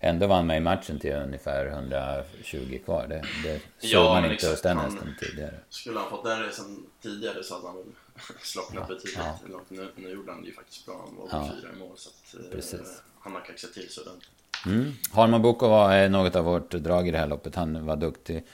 ändå 0.00 0.26
var 0.26 0.36
han 0.36 0.46
med 0.46 0.56
i 0.56 0.60
matchen 0.60 0.98
till 0.98 1.12
ungefär 1.12 1.66
120 1.66 2.78
kvar. 2.84 3.06
Det, 3.08 3.24
det 3.44 3.60
såg 3.88 4.04
ja, 4.04 4.20
man 4.20 4.32
inte 4.32 4.48
hos 4.48 4.62
den 4.62 4.78
hästen 4.78 5.14
tidigare. 5.20 5.54
Skulle 5.68 5.98
han 5.98 6.10
fått 6.10 6.24
den 6.24 6.42
resan 6.42 6.86
tidigare 7.02 7.42
så 7.42 7.54
hade 7.54 7.66
han 7.66 7.76
väl 7.76 7.84
slocknat 8.42 8.88
betydligt 8.88 9.18
ja. 9.18 9.60
Nu, 9.68 9.92
nu 9.96 10.10
gjorde 10.10 10.32
han 10.32 10.42
det 10.42 10.48
ju 10.48 10.54
faktiskt 10.54 10.86
bra. 10.86 11.04
Han 11.06 11.16
var 11.16 11.28
ja. 11.30 11.52
fyra 11.60 11.72
i 11.72 11.78
mål. 11.78 11.96
Så 11.96 12.10
att, 12.10 12.44
eh, 12.44 12.50
Precis. 12.50 13.02
han 13.20 13.32
har 13.32 13.40
kaxat 13.40 13.72
till 13.72 13.88
sig 13.88 14.02
ordentligt. 14.02 14.30
Mm. 14.66 14.92
Harman 15.12 15.42
Boko 15.42 15.68
var 15.68 16.08
något 16.08 16.36
av 16.36 16.44
vårt 16.44 16.70
drag 16.70 17.08
i 17.08 17.10
det 17.10 17.18
här 17.18 17.26
loppet. 17.26 17.54
Han 17.54 17.86
var 17.86 17.96
duktig. 17.96 18.44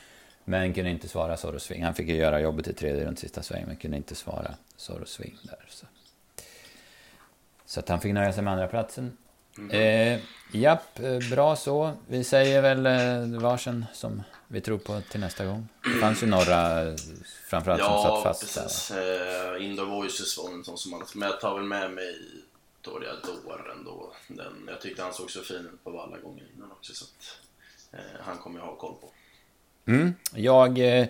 Men 0.45 0.75
kunde 0.75 0.91
inte 0.91 1.09
svara 1.09 1.37
Zorro 1.37 1.59
Swing. 1.59 1.85
Han 1.85 1.95
fick 1.95 2.09
ju 2.09 2.17
göra 2.17 2.41
jobbet 2.41 2.69
i 2.69 2.73
tredje 2.73 3.07
runt 3.07 3.19
sista 3.19 3.43
sväng, 3.43 3.65
men 3.67 3.77
kunde 3.77 3.97
inte 3.97 4.15
svara 4.15 4.55
Zorro 4.77 5.07
Swing 5.07 5.39
där. 5.43 5.67
Så, 5.69 5.87
så 7.67 7.81
att 7.81 7.89
han 7.89 8.01
fick 8.01 8.13
nöja 8.13 8.33
sig 8.33 8.43
med 8.43 8.53
andra 8.53 8.69
platsen. 8.69 9.17
Mm. 9.59 9.71
Eh, 9.71 10.21
japp, 10.53 10.99
eh, 10.99 11.19
bra 11.31 11.57
så. 11.57 11.93
Vi 12.09 12.25
säger 12.25 12.63
väl 12.63 12.87
eh, 12.87 13.41
varsin 13.41 13.87
som 13.93 14.23
vi 14.49 14.61
tror 14.61 14.79
på 14.79 15.01
till 15.11 15.21
nästa 15.21 15.45
gång. 15.45 15.69
Det 15.85 16.01
fanns 16.01 16.23
ju 16.23 16.27
några 16.27 16.85
framförallt 17.47 17.81
ja, 17.81 18.03
som 18.03 18.11
satt 18.11 18.23
fast 18.23 18.57
precis. 18.57 18.89
Där. 18.89 19.55
Eh, 19.57 19.67
Indoor 19.67 19.87
Voices 19.87 20.39
var 20.39 20.53
en 20.53 20.65
sån 20.65 20.79
som 20.79 20.91
man... 20.91 21.03
Men 21.15 21.29
jag 21.29 21.41
tar 21.41 21.55
väl 21.55 21.65
med 21.65 21.91
mig 21.91 22.17
Doriador 22.81 23.73
ändå. 23.79 24.13
Den, 24.29 24.65
jag 24.67 24.81
tyckte 24.81 25.03
han 25.03 25.13
såg 25.13 25.31
så 25.31 25.41
fin 25.41 25.71
ut 25.75 25.85
på 25.85 26.01
alla 26.01 26.19
gånger 26.19 26.45
innan 26.57 26.73
också. 26.73 26.95
Så 26.95 27.05
att, 27.05 27.39
eh, 27.93 28.21
han 28.21 28.39
kommer 28.39 28.59
jag 28.59 28.67
ha 28.67 28.77
koll 28.77 28.95
på. 29.01 29.11
Mm. 29.87 30.15
Jag 30.35 30.79
eh, 30.79 31.07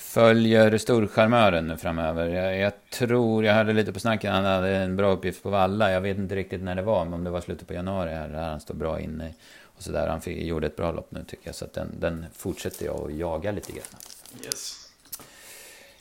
följer 0.00 0.78
storcharmören 0.78 1.66
nu 1.66 1.76
framöver. 1.76 2.28
Jag, 2.28 2.58
jag, 2.58 2.72
tror, 2.90 3.44
jag 3.44 3.54
hörde 3.54 3.72
lite 3.72 3.92
på 3.92 4.00
snacket, 4.00 4.30
han 4.30 4.44
hade 4.44 4.76
en 4.76 4.96
bra 4.96 5.12
uppgift 5.12 5.42
på 5.42 5.50
Valla. 5.50 5.90
Jag 5.90 6.00
vet 6.00 6.18
inte 6.18 6.36
riktigt 6.36 6.62
när 6.62 6.74
det 6.74 6.82
var, 6.82 7.04
men 7.04 7.14
om 7.14 7.24
det 7.24 7.30
var 7.30 7.40
slutet 7.40 7.68
på 7.68 7.74
januari 7.74 8.10
här, 8.10 8.28
där 8.28 8.42
han 8.42 8.60
står 8.60 8.74
bra 8.74 9.00
inne. 9.00 9.34
Och 9.64 9.82
så 9.82 9.92
där. 9.92 10.08
Han 10.08 10.20
fick, 10.20 10.42
gjorde 10.42 10.66
ett 10.66 10.76
bra 10.76 10.92
lopp 10.92 11.10
nu 11.10 11.24
tycker 11.24 11.48
jag, 11.48 11.54
så 11.54 11.64
att 11.64 11.72
den, 11.72 11.88
den 12.00 12.26
fortsätter 12.36 12.86
jag 12.86 13.10
att 13.10 13.16
jaga 13.16 13.52
lite 13.52 13.72
grann. 13.72 14.00
Yes. 14.44 14.89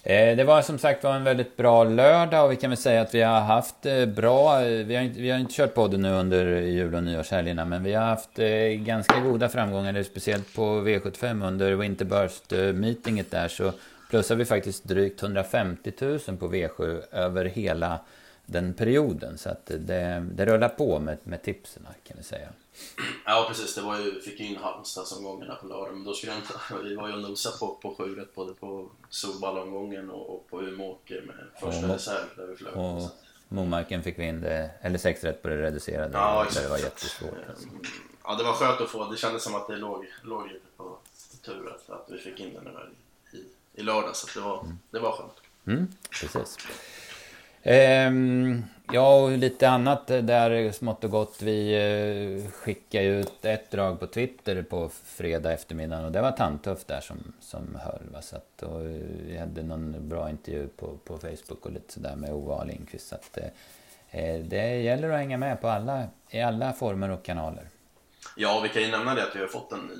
Eh, 0.03 0.37
det 0.37 0.43
var 0.43 0.61
som 0.61 0.77
sagt 0.77 1.03
var 1.03 1.15
en 1.15 1.23
väldigt 1.23 1.57
bra 1.57 1.83
lördag 1.83 2.45
och 2.45 2.51
vi 2.51 2.55
kan 2.55 2.69
väl 2.69 2.77
säga 2.77 3.01
att 3.01 3.15
vi 3.15 3.21
har 3.21 3.39
haft 3.39 3.85
eh, 3.85 4.05
bra, 4.05 4.61
eh, 4.61 4.85
vi 4.85 4.95
har, 4.95 5.03
inte, 5.03 5.21
vi 5.21 5.29
har 5.29 5.39
inte 5.39 5.53
kört 5.53 5.73
podden 5.73 6.01
nu 6.01 6.09
under 6.11 6.45
jul 6.61 6.95
och 6.95 7.03
nyårshelgerna 7.03 7.65
men 7.65 7.83
vi 7.83 7.93
har 7.93 8.05
haft 8.05 8.35
ganska 8.75 9.19
goda 9.19 9.49
framgångar, 9.49 10.03
speciellt 10.03 10.55
på 10.55 10.61
V75 10.61 11.47
under 11.47 11.75
Winterburst-meetinget 11.75 13.31
där 13.31 13.47
så 13.47 13.71
plussar 14.09 14.35
vi 14.35 14.45
faktiskt 14.45 14.83
drygt 14.83 15.23
150 15.23 15.91
000 15.99 16.19
på 16.19 16.51
V7 16.51 17.01
över 17.11 17.45
hela 17.45 17.99
den 18.45 18.73
perioden. 18.73 19.37
Så 19.37 19.49
att 19.49 19.65
det, 19.65 20.25
det 20.31 20.45
rullar 20.45 20.69
på 20.69 20.99
med, 20.99 21.17
med 21.23 21.43
tipsen 21.43 21.83
kan 22.07 22.17
vi 22.17 22.23
säga. 22.23 22.47
Ja 23.25 23.45
precis, 23.47 23.75
det 23.75 23.81
var 23.81 23.99
ju, 23.99 24.21
fick 24.21 24.39
ju 24.39 24.45
in 24.45 24.57
Halmstad 24.57 25.07
som 25.07 25.23
gångerna 25.23 25.55
på 25.55 25.67
lördag 25.67 25.93
men 25.93 26.03
då 26.03 26.13
skulle 26.13 26.31
jag 26.31 26.41
inte, 26.41 26.53
vi 26.83 26.95
var 26.95 27.07
ju 27.07 27.13
och 27.13 27.21
nosade 27.21 27.57
på, 27.57 27.75
på 27.81 27.95
sju 27.95 28.27
både 28.35 28.53
på 28.53 28.89
Solballongången 29.09 30.09
och, 30.09 30.35
och 30.35 30.47
på 30.49 30.61
Umeåker 30.61 31.21
med 31.21 31.35
första 31.59 31.85
och, 31.85 31.93
reserv 31.93 32.25
där 32.35 32.47
vi 32.47 32.55
flög. 32.55 32.77
Och 32.77 33.01
Momarken 33.47 34.03
fick 34.03 34.19
vi 34.19 34.23
in 34.23 34.41
det, 34.41 34.71
eller 34.81 34.97
sex 34.97 35.23
rätt 35.23 35.41
på 35.41 35.47
det 35.47 35.61
reducerade 35.61 36.17
ja, 36.17 36.45
där 36.53 36.61
det 36.61 36.69
var 36.69 36.77
jättesvårt. 36.77 37.49
Alltså. 37.49 37.67
Ja 38.23 38.35
det 38.35 38.43
var 38.43 38.53
skönt 38.53 38.81
att 38.81 38.89
få, 38.89 39.05
det 39.11 39.17
kändes 39.17 39.43
som 39.43 39.55
att 39.55 39.67
det 39.67 39.75
låg, 39.75 40.05
låg 40.23 40.47
lite 40.47 40.65
på 40.77 40.97
tur 41.41 41.75
att, 41.75 41.89
att 41.89 42.05
vi 42.09 42.17
fick 42.17 42.39
in 42.39 42.53
den 42.53 42.67
i, 43.31 43.43
i 43.79 43.83
lördag 43.83 44.15
så 44.15 44.39
det 44.39 44.45
var, 44.45 44.61
mm. 44.61 44.79
det 44.91 44.99
var 44.99 45.11
skönt. 45.11 45.33
Mm, 45.65 45.87
precis. 46.21 46.57
Ehm, 47.63 48.63
ja, 48.91 49.23
och 49.23 49.31
lite 49.31 49.69
annat 49.69 50.07
där 50.07 50.71
smått 50.71 51.03
och 51.03 51.11
gott. 51.11 51.41
Vi 51.41 51.73
eh, 52.45 52.51
skickade 52.51 53.05
ut 53.05 53.45
ett 53.45 53.71
drag 53.71 53.99
på 53.99 54.07
Twitter 54.07 54.63
på 54.63 54.89
fredag 55.03 55.53
eftermiddag 55.53 56.05
och 56.05 56.11
det 56.11 56.21
var 56.21 56.31
Tantuff 56.31 56.85
där 56.85 57.01
som, 57.01 57.33
som 57.39 57.75
höll. 57.75 58.09
Va? 58.13 58.21
Så 58.21 58.35
att, 58.35 58.63
och 58.63 58.81
eh, 58.81 59.01
vi 59.25 59.37
hade 59.37 59.63
någon 59.63 60.09
bra 60.09 60.29
intervju 60.29 60.67
på, 60.67 60.97
på 60.97 61.17
Facebook 61.17 61.65
och 61.65 61.71
lite 61.71 61.93
sådär 61.93 62.15
med 62.15 62.33
Ove 62.33 62.65
Lindqvist. 62.65 63.07
Så 63.07 63.15
att, 63.15 63.37
eh, 63.37 63.45
eh, 64.21 64.39
det 64.39 64.81
gäller 64.81 65.09
att 65.09 65.17
hänga 65.17 65.37
med 65.37 65.61
på 65.61 65.67
alla, 65.67 66.07
i 66.29 66.41
alla 66.41 66.73
former 66.73 67.09
och 67.09 67.25
kanaler. 67.25 67.67
Ja, 68.35 68.59
vi 68.63 68.69
kan 68.69 68.81
ju 68.81 68.91
nämna 68.91 69.15
det 69.15 69.23
att 69.23 69.35
vi 69.35 69.39
har 69.39 69.47
fått 69.47 69.71
en 69.71 69.79
ny, 69.79 69.95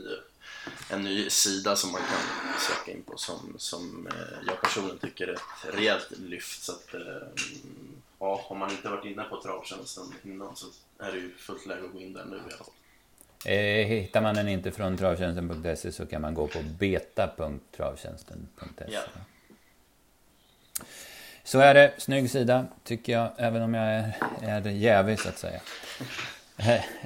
en 0.89 1.01
ny 1.01 1.29
sida 1.29 1.75
som 1.75 1.91
man 1.91 2.01
kan 2.01 2.19
söka 2.59 2.91
in 2.91 3.03
på 3.03 3.17
som, 3.17 3.55
som 3.57 4.07
eh, 4.07 4.13
jag 4.47 4.61
personligen 4.61 4.99
tycker 4.99 5.27
är 5.27 5.33
ett 5.33 5.73
rejält 5.73 6.11
lyft. 6.19 6.63
Så 6.63 6.71
att, 6.71 6.93
eh, 6.93 7.01
ja, 8.19 8.45
om 8.47 8.59
man 8.59 8.71
inte 8.71 8.89
varit 8.89 9.05
inne 9.05 9.23
på 9.23 9.41
travtjänsten 9.41 10.03
innan 10.23 10.55
så 10.55 10.67
är 10.99 11.11
det 11.11 11.17
ju 11.17 11.35
fullt 11.37 11.65
läge 11.65 11.85
att 11.85 11.91
gå 11.91 11.99
in 11.99 12.13
där 12.13 12.25
nu 12.25 12.35
i 12.35 12.39
alla 12.39 12.49
fall. 12.49 12.67
Eh, 13.45 13.87
hittar 13.87 14.21
man 14.21 14.35
den 14.35 14.47
inte 14.47 14.71
från 14.71 14.97
travtjänsten.se 14.97 15.91
så 15.91 16.05
kan 16.05 16.21
man 16.21 16.33
gå 16.33 16.47
på 16.47 16.59
beta.travtjänsten.se. 16.79 18.85
Ja. 18.87 19.01
Så 21.43 21.59
är 21.59 21.73
det. 21.73 21.93
Snygg 21.97 22.31
sida, 22.31 22.67
tycker 22.83 23.13
jag, 23.13 23.31
även 23.37 23.61
om 23.61 23.73
jag 23.73 23.85
är, 23.85 24.13
är 24.41 24.69
jävig 24.69 25.19
så 25.19 25.29
att 25.29 25.37
säga 25.37 25.61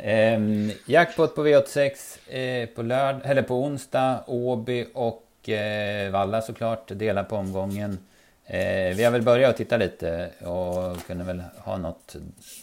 eh, 0.04 0.40
jackpot 0.86 1.36
på 1.36 1.48
V86 1.48 2.30
eh, 2.36 2.66
på, 2.66 2.82
lörd 2.82 3.22
eller 3.24 3.42
på 3.42 3.64
onsdag. 3.64 4.24
Åby 4.28 4.88
och 4.94 5.50
eh, 5.50 6.12
Valla 6.12 6.42
såklart 6.42 6.88
delar 6.88 7.24
på 7.24 7.36
omgången. 7.36 7.98
Eh, 8.46 8.96
vi 8.96 9.04
har 9.04 9.12
väl 9.12 9.22
börjat 9.22 9.50
att 9.50 9.58
titta 9.58 9.78
lite 9.78 10.32
och 10.40 11.08
kunde 11.08 11.24
väl 11.24 11.44
ha 11.58 11.78
något, 11.78 12.16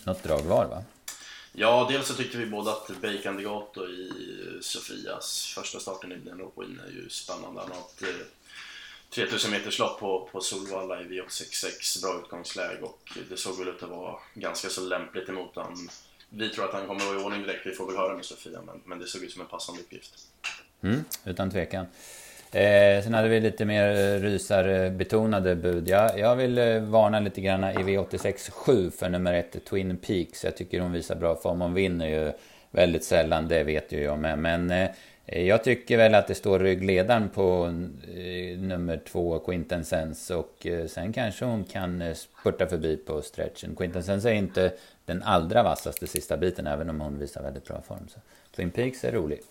något 0.04 0.22
drag 0.22 0.42
var 0.42 0.64
va? 0.64 0.82
Ja, 1.52 1.88
dels 1.90 2.06
så 2.06 2.14
tyckte 2.14 2.38
vi 2.38 2.46
båda 2.46 2.70
att 2.70 2.90
Bacon 3.02 3.40
i 3.40 4.10
Sofias 4.60 5.52
första 5.54 5.78
starten 5.78 6.12
i 6.12 6.16
den 6.16 6.36
Win 6.36 6.80
är 6.88 6.92
ju 6.92 7.08
spännande. 7.08 7.60
Han 7.60 7.70
har 7.70 7.78
ett 7.78 8.02
eh, 8.02 8.26
3000 9.10 9.50
meters 9.50 9.78
lopp 9.78 10.00
på, 10.00 10.28
på 10.32 10.40
Solvalla 10.40 11.00
i 11.00 11.04
V866, 11.04 12.02
bra 12.02 12.20
utgångsläge 12.24 12.82
och 12.82 13.18
det 13.28 13.36
såg 13.36 13.58
väl 13.58 13.68
ut 13.68 13.82
att 13.82 13.90
vara 13.90 14.18
ganska 14.34 14.68
så 14.68 14.80
lämpligt 14.80 15.28
emot 15.28 15.56
honom 15.56 15.88
vi 16.30 16.48
tror 16.48 16.64
att 16.64 16.72
han 16.72 16.86
kommer 16.86 17.00
att 17.00 17.06
vara 17.06 17.20
i 17.20 17.24
ordning 17.24 17.42
direkt. 17.42 17.66
Vi 17.66 17.72
får 17.72 17.86
väl 17.86 17.96
höra 17.96 18.14
med 18.16 18.24
Sofia, 18.24 18.62
men, 18.66 18.80
men 18.84 18.98
det 18.98 19.06
såg 19.06 19.22
ut 19.22 19.32
som 19.32 19.42
en 19.42 19.48
passande 19.48 19.80
uppgift. 19.80 20.14
Mm, 20.82 21.04
utan 21.24 21.50
tvekan. 21.50 21.86
Eh, 22.52 23.02
sen 23.02 23.14
hade 23.14 23.28
vi 23.28 23.40
lite 23.40 23.64
mer 23.64 23.90
eh, 23.90 24.20
rysarbetonade 24.20 25.56
bud. 25.56 25.88
Jag, 25.88 26.18
jag 26.18 26.36
vill 26.36 26.58
eh, 26.58 26.80
varna 26.80 27.20
lite 27.20 27.40
grann 27.40 27.64
i 27.64 27.76
V86 27.76 28.50
7 28.50 28.90
för 28.90 29.08
nummer 29.08 29.32
ett 29.32 29.64
Twin 29.64 29.96
Peaks. 29.96 30.44
Jag 30.44 30.56
tycker 30.56 30.80
hon 30.80 30.92
visar 30.92 31.14
bra 31.14 31.36
form. 31.36 31.60
Hon 31.60 31.74
vinner 31.74 32.08
ju 32.08 32.32
väldigt 32.70 33.04
sällan, 33.04 33.48
det 33.48 33.64
vet 33.64 33.92
ju 33.92 34.02
jag 34.02 34.18
med. 34.18 34.38
Men 34.38 34.70
eh, 34.70 34.90
jag 35.32 35.64
tycker 35.64 35.96
väl 35.96 36.14
att 36.14 36.26
det 36.26 36.34
står 36.34 36.58
ryggledaren 36.58 37.28
på 37.28 37.64
eh, 38.14 38.58
nummer 38.58 39.00
två, 39.08 39.38
Quintessence. 39.38 40.34
Och 40.34 40.66
eh, 40.66 40.86
sen 40.86 41.12
kanske 41.12 41.44
hon 41.44 41.64
kan 41.64 42.02
eh, 42.02 42.14
spurta 42.14 42.66
förbi 42.66 42.96
på 42.96 43.22
stretchen. 43.22 43.76
Quintessence 43.76 44.30
är 44.30 44.34
inte 44.34 44.72
den 45.10 45.22
allra 45.22 45.62
vassaste 45.62 46.06
sista 46.06 46.36
biten, 46.36 46.66
även 46.66 46.90
om 46.90 47.00
hon 47.00 47.18
visar 47.18 47.42
väldigt 47.42 47.64
bra 47.64 47.82
form. 47.82 48.08
Så 48.08 48.20
Twin 48.56 48.70
Peaks 48.70 49.04
är 49.04 49.12
rolig. 49.12 49.42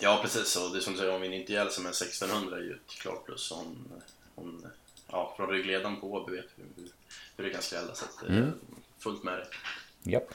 Ja, 0.00 0.18
precis. 0.22 0.56
Och 0.56 0.72
det 0.72 0.78
är 0.78 0.80
som 0.80 0.92
du 0.92 0.98
säger, 0.98 1.12
hon 1.12 1.20
vinner 1.20 1.36
inte 1.36 1.52
ihjäl 1.52 1.70
sig 1.70 1.84
med 1.84 1.90
1600 1.90 2.56
är 2.56 2.60
ju 2.60 2.72
ett 2.72 3.00
klart 3.00 3.24
plus. 3.24 3.50
Hon, 3.50 3.92
hon, 4.34 4.66
ja, 5.10 5.34
från 5.36 5.48
ryggledaren 5.50 6.00
på 6.00 6.12
Åby 6.12 6.36
vet 6.36 6.44
vi 6.54 6.82
hur, 6.82 6.90
hur 7.36 7.44
det 7.44 7.50
kan 7.50 7.62
skrälla. 7.62 7.94
Så 7.94 8.04
att, 8.04 8.28
mm. 8.28 8.52
fullt 8.98 9.24
med 9.24 9.34
det. 9.38 10.10
Japp. 10.10 10.34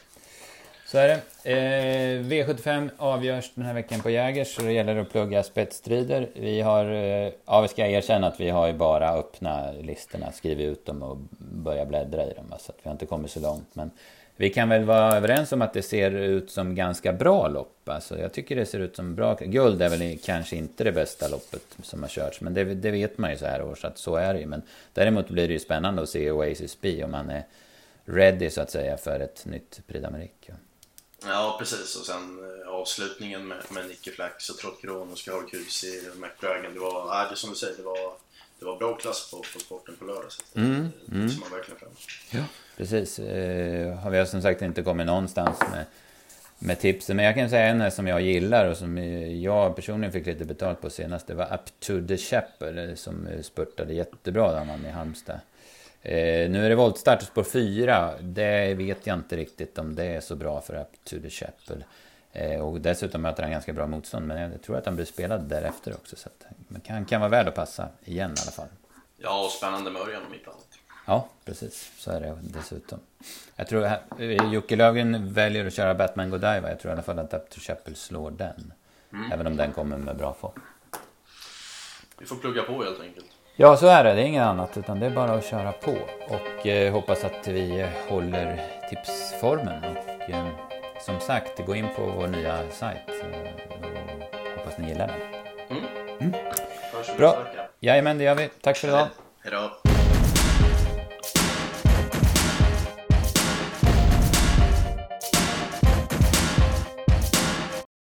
Så 0.85 0.97
är 0.97 1.07
det. 1.07 1.51
Eh, 1.51 2.23
V75 2.23 2.89
avgörs 2.97 3.51
den 3.55 3.65
här 3.65 3.73
veckan 3.73 4.01
på 4.01 4.09
Jägers 4.09 4.55
så 4.55 4.61
det 4.61 4.71
gäller 4.71 4.97
att 4.97 5.11
plugga 5.11 5.43
spetsstrider. 5.43 6.29
Vi 6.33 6.61
har, 6.61 6.85
eh, 6.85 7.31
ja 7.45 7.61
vi 7.61 7.67
ska 7.67 7.87
erkänna 7.87 8.27
att 8.27 8.39
vi 8.39 8.49
har 8.49 8.67
ju 8.67 8.73
bara 8.73 9.13
öppna 9.13 9.71
listorna, 9.71 10.31
skrivit 10.31 10.65
ut 10.65 10.85
dem 10.85 11.03
och 11.03 11.17
börjat 11.39 11.87
bläddra 11.87 12.25
i 12.25 12.33
dem. 12.33 12.53
Så 12.59 12.71
att 12.71 12.77
vi 12.83 12.89
har 12.89 12.91
inte 12.91 13.05
kommit 13.05 13.31
så 13.31 13.39
långt. 13.39 13.75
Men 13.75 13.91
vi 14.37 14.49
kan 14.49 14.69
väl 14.69 14.83
vara 14.83 15.15
överens 15.15 15.51
om 15.51 15.61
att 15.61 15.73
det 15.73 15.81
ser 15.81 16.11
ut 16.11 16.51
som 16.51 16.75
ganska 16.75 17.13
bra 17.13 17.47
lopp. 17.47 17.89
Alltså 17.89 18.19
jag 18.19 18.33
tycker 18.33 18.55
det 18.55 18.65
ser 18.65 18.79
ut 18.79 18.95
som 18.95 19.15
bra. 19.15 19.37
Guld 19.41 19.81
är 19.81 19.89
väl 19.89 20.19
kanske 20.23 20.55
inte 20.55 20.83
det 20.83 20.91
bästa 20.91 21.27
loppet 21.27 21.77
som 21.83 22.01
har 22.01 22.09
körts. 22.09 22.41
Men 22.41 22.53
det, 22.53 22.63
det 22.63 22.91
vet 22.91 23.17
man 23.17 23.31
ju 23.31 23.37
så 23.37 23.45
här 23.45 23.61
års 23.61 23.85
att 23.85 23.97
så 23.97 24.15
är 24.15 24.33
det 24.33 24.39
ju. 24.39 24.45
Men 24.45 24.61
däremot 24.93 25.29
blir 25.29 25.47
det 25.47 25.53
ju 25.53 25.59
spännande 25.59 26.01
att 26.01 26.09
se 26.09 26.31
Oasis 26.31 26.77
B 26.81 27.03
om 27.03 27.11
man 27.11 27.29
är 27.29 27.43
ready 28.05 28.49
så 28.49 28.61
att 28.61 28.71
säga 28.71 28.97
för 28.97 29.19
ett 29.19 29.45
nytt 29.45 29.81
Prix 29.87 30.05
d'Amérique. 30.05 30.53
Ja, 31.25 31.55
precis. 31.59 31.95
Och 31.95 32.05
sen 32.05 32.39
eh, 32.39 32.69
avslutningen 32.69 33.47
med, 33.47 33.57
med 33.69 33.87
Nicky 33.87 34.11
Flax 34.11 34.49
och 34.49 34.57
Trott 34.57 34.81
Kronos, 34.81 35.23
Karl 35.23 35.49
Kruse, 35.49 35.87
McBragan. 35.87 36.21
McDragon. 36.21 36.73
Det 36.73 36.79
var, 36.79 37.23
äh, 37.23 37.29
det 37.29 37.35
som 37.35 37.49
du 37.49 37.55
säger, 37.55 37.77
det 37.77 37.83
var, 37.83 38.13
det 38.59 38.65
var 38.65 38.77
bra 38.77 38.95
klass 38.95 39.31
på, 39.31 39.37
på 39.37 39.59
sporten 39.59 39.95
på 39.99 40.05
lördag. 40.05 40.31
Så 40.31 40.41
det, 40.53 40.59
mm, 40.59 40.81
det, 40.81 40.89
det 41.05 41.15
mm. 41.15 41.31
man 41.39 41.49
verkligen 41.51 41.79
fram 41.79 41.89
Ja, 42.31 42.43
precis. 42.77 43.19
Eh, 43.19 43.97
har 43.97 44.09
vi 44.11 44.25
som 44.25 44.41
sagt 44.41 44.61
inte 44.61 44.83
kommit 44.83 45.05
någonstans 45.05 45.59
med, 45.71 45.85
med 46.59 46.79
tipsen. 46.79 47.15
Men 47.15 47.25
jag 47.25 47.35
kan 47.35 47.49
säga 47.49 47.65
en 47.65 47.91
som 47.91 48.07
jag 48.07 48.21
gillar 48.21 48.65
och 48.65 48.77
som 48.77 48.97
jag 49.41 49.75
personligen 49.75 50.11
fick 50.11 50.25
lite 50.25 50.45
betalt 50.45 50.81
på 50.81 50.89
senast. 50.89 51.27
Det 51.27 51.33
var 51.33 51.53
Up 51.53 51.79
to 51.79 52.07
the 52.07 52.17
Chapel 52.17 52.97
som 52.97 53.27
spurtade 53.41 53.93
jättebra 53.93 54.51
där 54.51 54.65
man 54.65 54.85
i 54.85 54.89
Halmstad. 54.89 55.39
Eh, 56.01 56.49
nu 56.49 56.65
är 56.65 56.69
det 56.69 56.75
voltstart 56.75 57.23
spår 57.23 57.43
4. 57.43 58.13
Det 58.21 58.73
vet 58.73 59.07
jag 59.07 59.17
inte 59.17 59.37
riktigt 59.37 59.77
om 59.77 59.95
det 59.95 60.05
är 60.05 60.21
så 60.21 60.35
bra 60.35 60.61
för 60.61 60.75
Up 60.75 61.03
to 61.03 61.15
the 61.21 61.29
Chapel. 61.29 61.83
Eh, 62.33 62.59
och 62.59 62.81
dessutom 62.81 63.21
möter 63.21 63.43
han 63.43 63.51
ganska 63.51 63.73
bra 63.73 63.87
motstånd. 63.87 64.27
Men 64.27 64.51
jag 64.51 64.61
tror 64.61 64.77
att 64.77 64.85
han 64.85 64.95
blir 64.95 65.05
spelad 65.05 65.41
därefter 65.41 65.93
också. 65.93 66.15
Så 66.15 66.29
att 66.29 66.45
han 66.87 67.05
kan 67.05 67.21
vara 67.21 67.29
värd 67.29 67.47
att 67.47 67.55
passa 67.55 67.89
igen 68.05 68.31
i 68.37 68.41
alla 68.41 68.51
fall. 68.51 68.67
Ja, 69.17 69.45
och 69.45 69.51
spännande 69.51 69.91
med 69.91 70.01
Örjan 70.01 70.21
om 70.27 70.33
inte 70.33 70.49
annat. 70.49 70.67
Ja, 71.05 71.27
precis. 71.45 71.91
Så 71.97 72.11
är 72.11 72.21
det 72.21 72.37
dessutom. 72.41 72.99
Jag 73.55 73.67
tror 73.67 73.85
att 73.85 74.01
Jocke 74.51 74.75
Löfgren 74.75 75.33
väljer 75.33 75.67
att 75.67 75.73
köra 75.73 75.95
Batman 75.95 76.29
Godiva. 76.29 76.69
Jag 76.69 76.79
tror 76.79 76.91
i 76.91 76.93
alla 76.93 77.03
fall 77.03 77.19
att 77.19 77.33
Up 77.33 77.49
to 77.49 77.59
Chapel 77.59 77.95
slår 77.95 78.31
den. 78.31 78.73
Mm. 79.13 79.31
Även 79.31 79.47
om 79.47 79.57
den 79.57 79.71
kommer 79.71 79.97
med 79.97 80.17
bra 80.17 80.33
form. 80.33 80.61
Vi 82.19 82.25
får 82.25 82.35
plugga 82.35 82.63
på 82.63 82.83
helt 82.83 83.01
enkelt. 83.01 83.25
Ja, 83.55 83.77
så 83.77 83.87
är 83.87 84.03
det. 84.03 84.13
Det 84.13 84.21
är 84.21 84.25
inget 84.25 84.43
annat 84.43 84.77
utan 84.77 84.99
det 84.99 85.05
är 85.05 85.09
bara 85.09 85.31
att 85.33 85.45
köra 85.45 85.71
på. 85.71 85.97
Och 86.29 86.67
eh, 86.67 86.93
hoppas 86.93 87.23
att 87.23 87.47
vi 87.47 87.89
håller 88.09 88.61
tipsformen. 88.89 89.83
Och 89.97 90.29
eh, 90.29 90.66
som 90.99 91.19
sagt, 91.19 91.65
gå 91.65 91.75
in 91.75 91.87
på 91.95 92.05
vår 92.05 92.27
nya 92.27 92.71
sajt. 92.71 92.97
Eh, 93.09 93.27
och 94.53 94.57
hoppas 94.57 94.77
ni 94.77 94.87
gillar 94.89 95.07
den. 95.07 95.77
Mm. 95.77 95.83
Mm. 96.19 96.31
Bra. 97.17 97.37
Jajamän, 97.79 98.17
det 98.17 98.23
gör 98.23 98.35
vi. 98.35 98.49
Tack 98.61 98.77
för 98.77 98.87
idag. 98.87 99.07
Hej 99.43 99.51
då. 99.51 99.86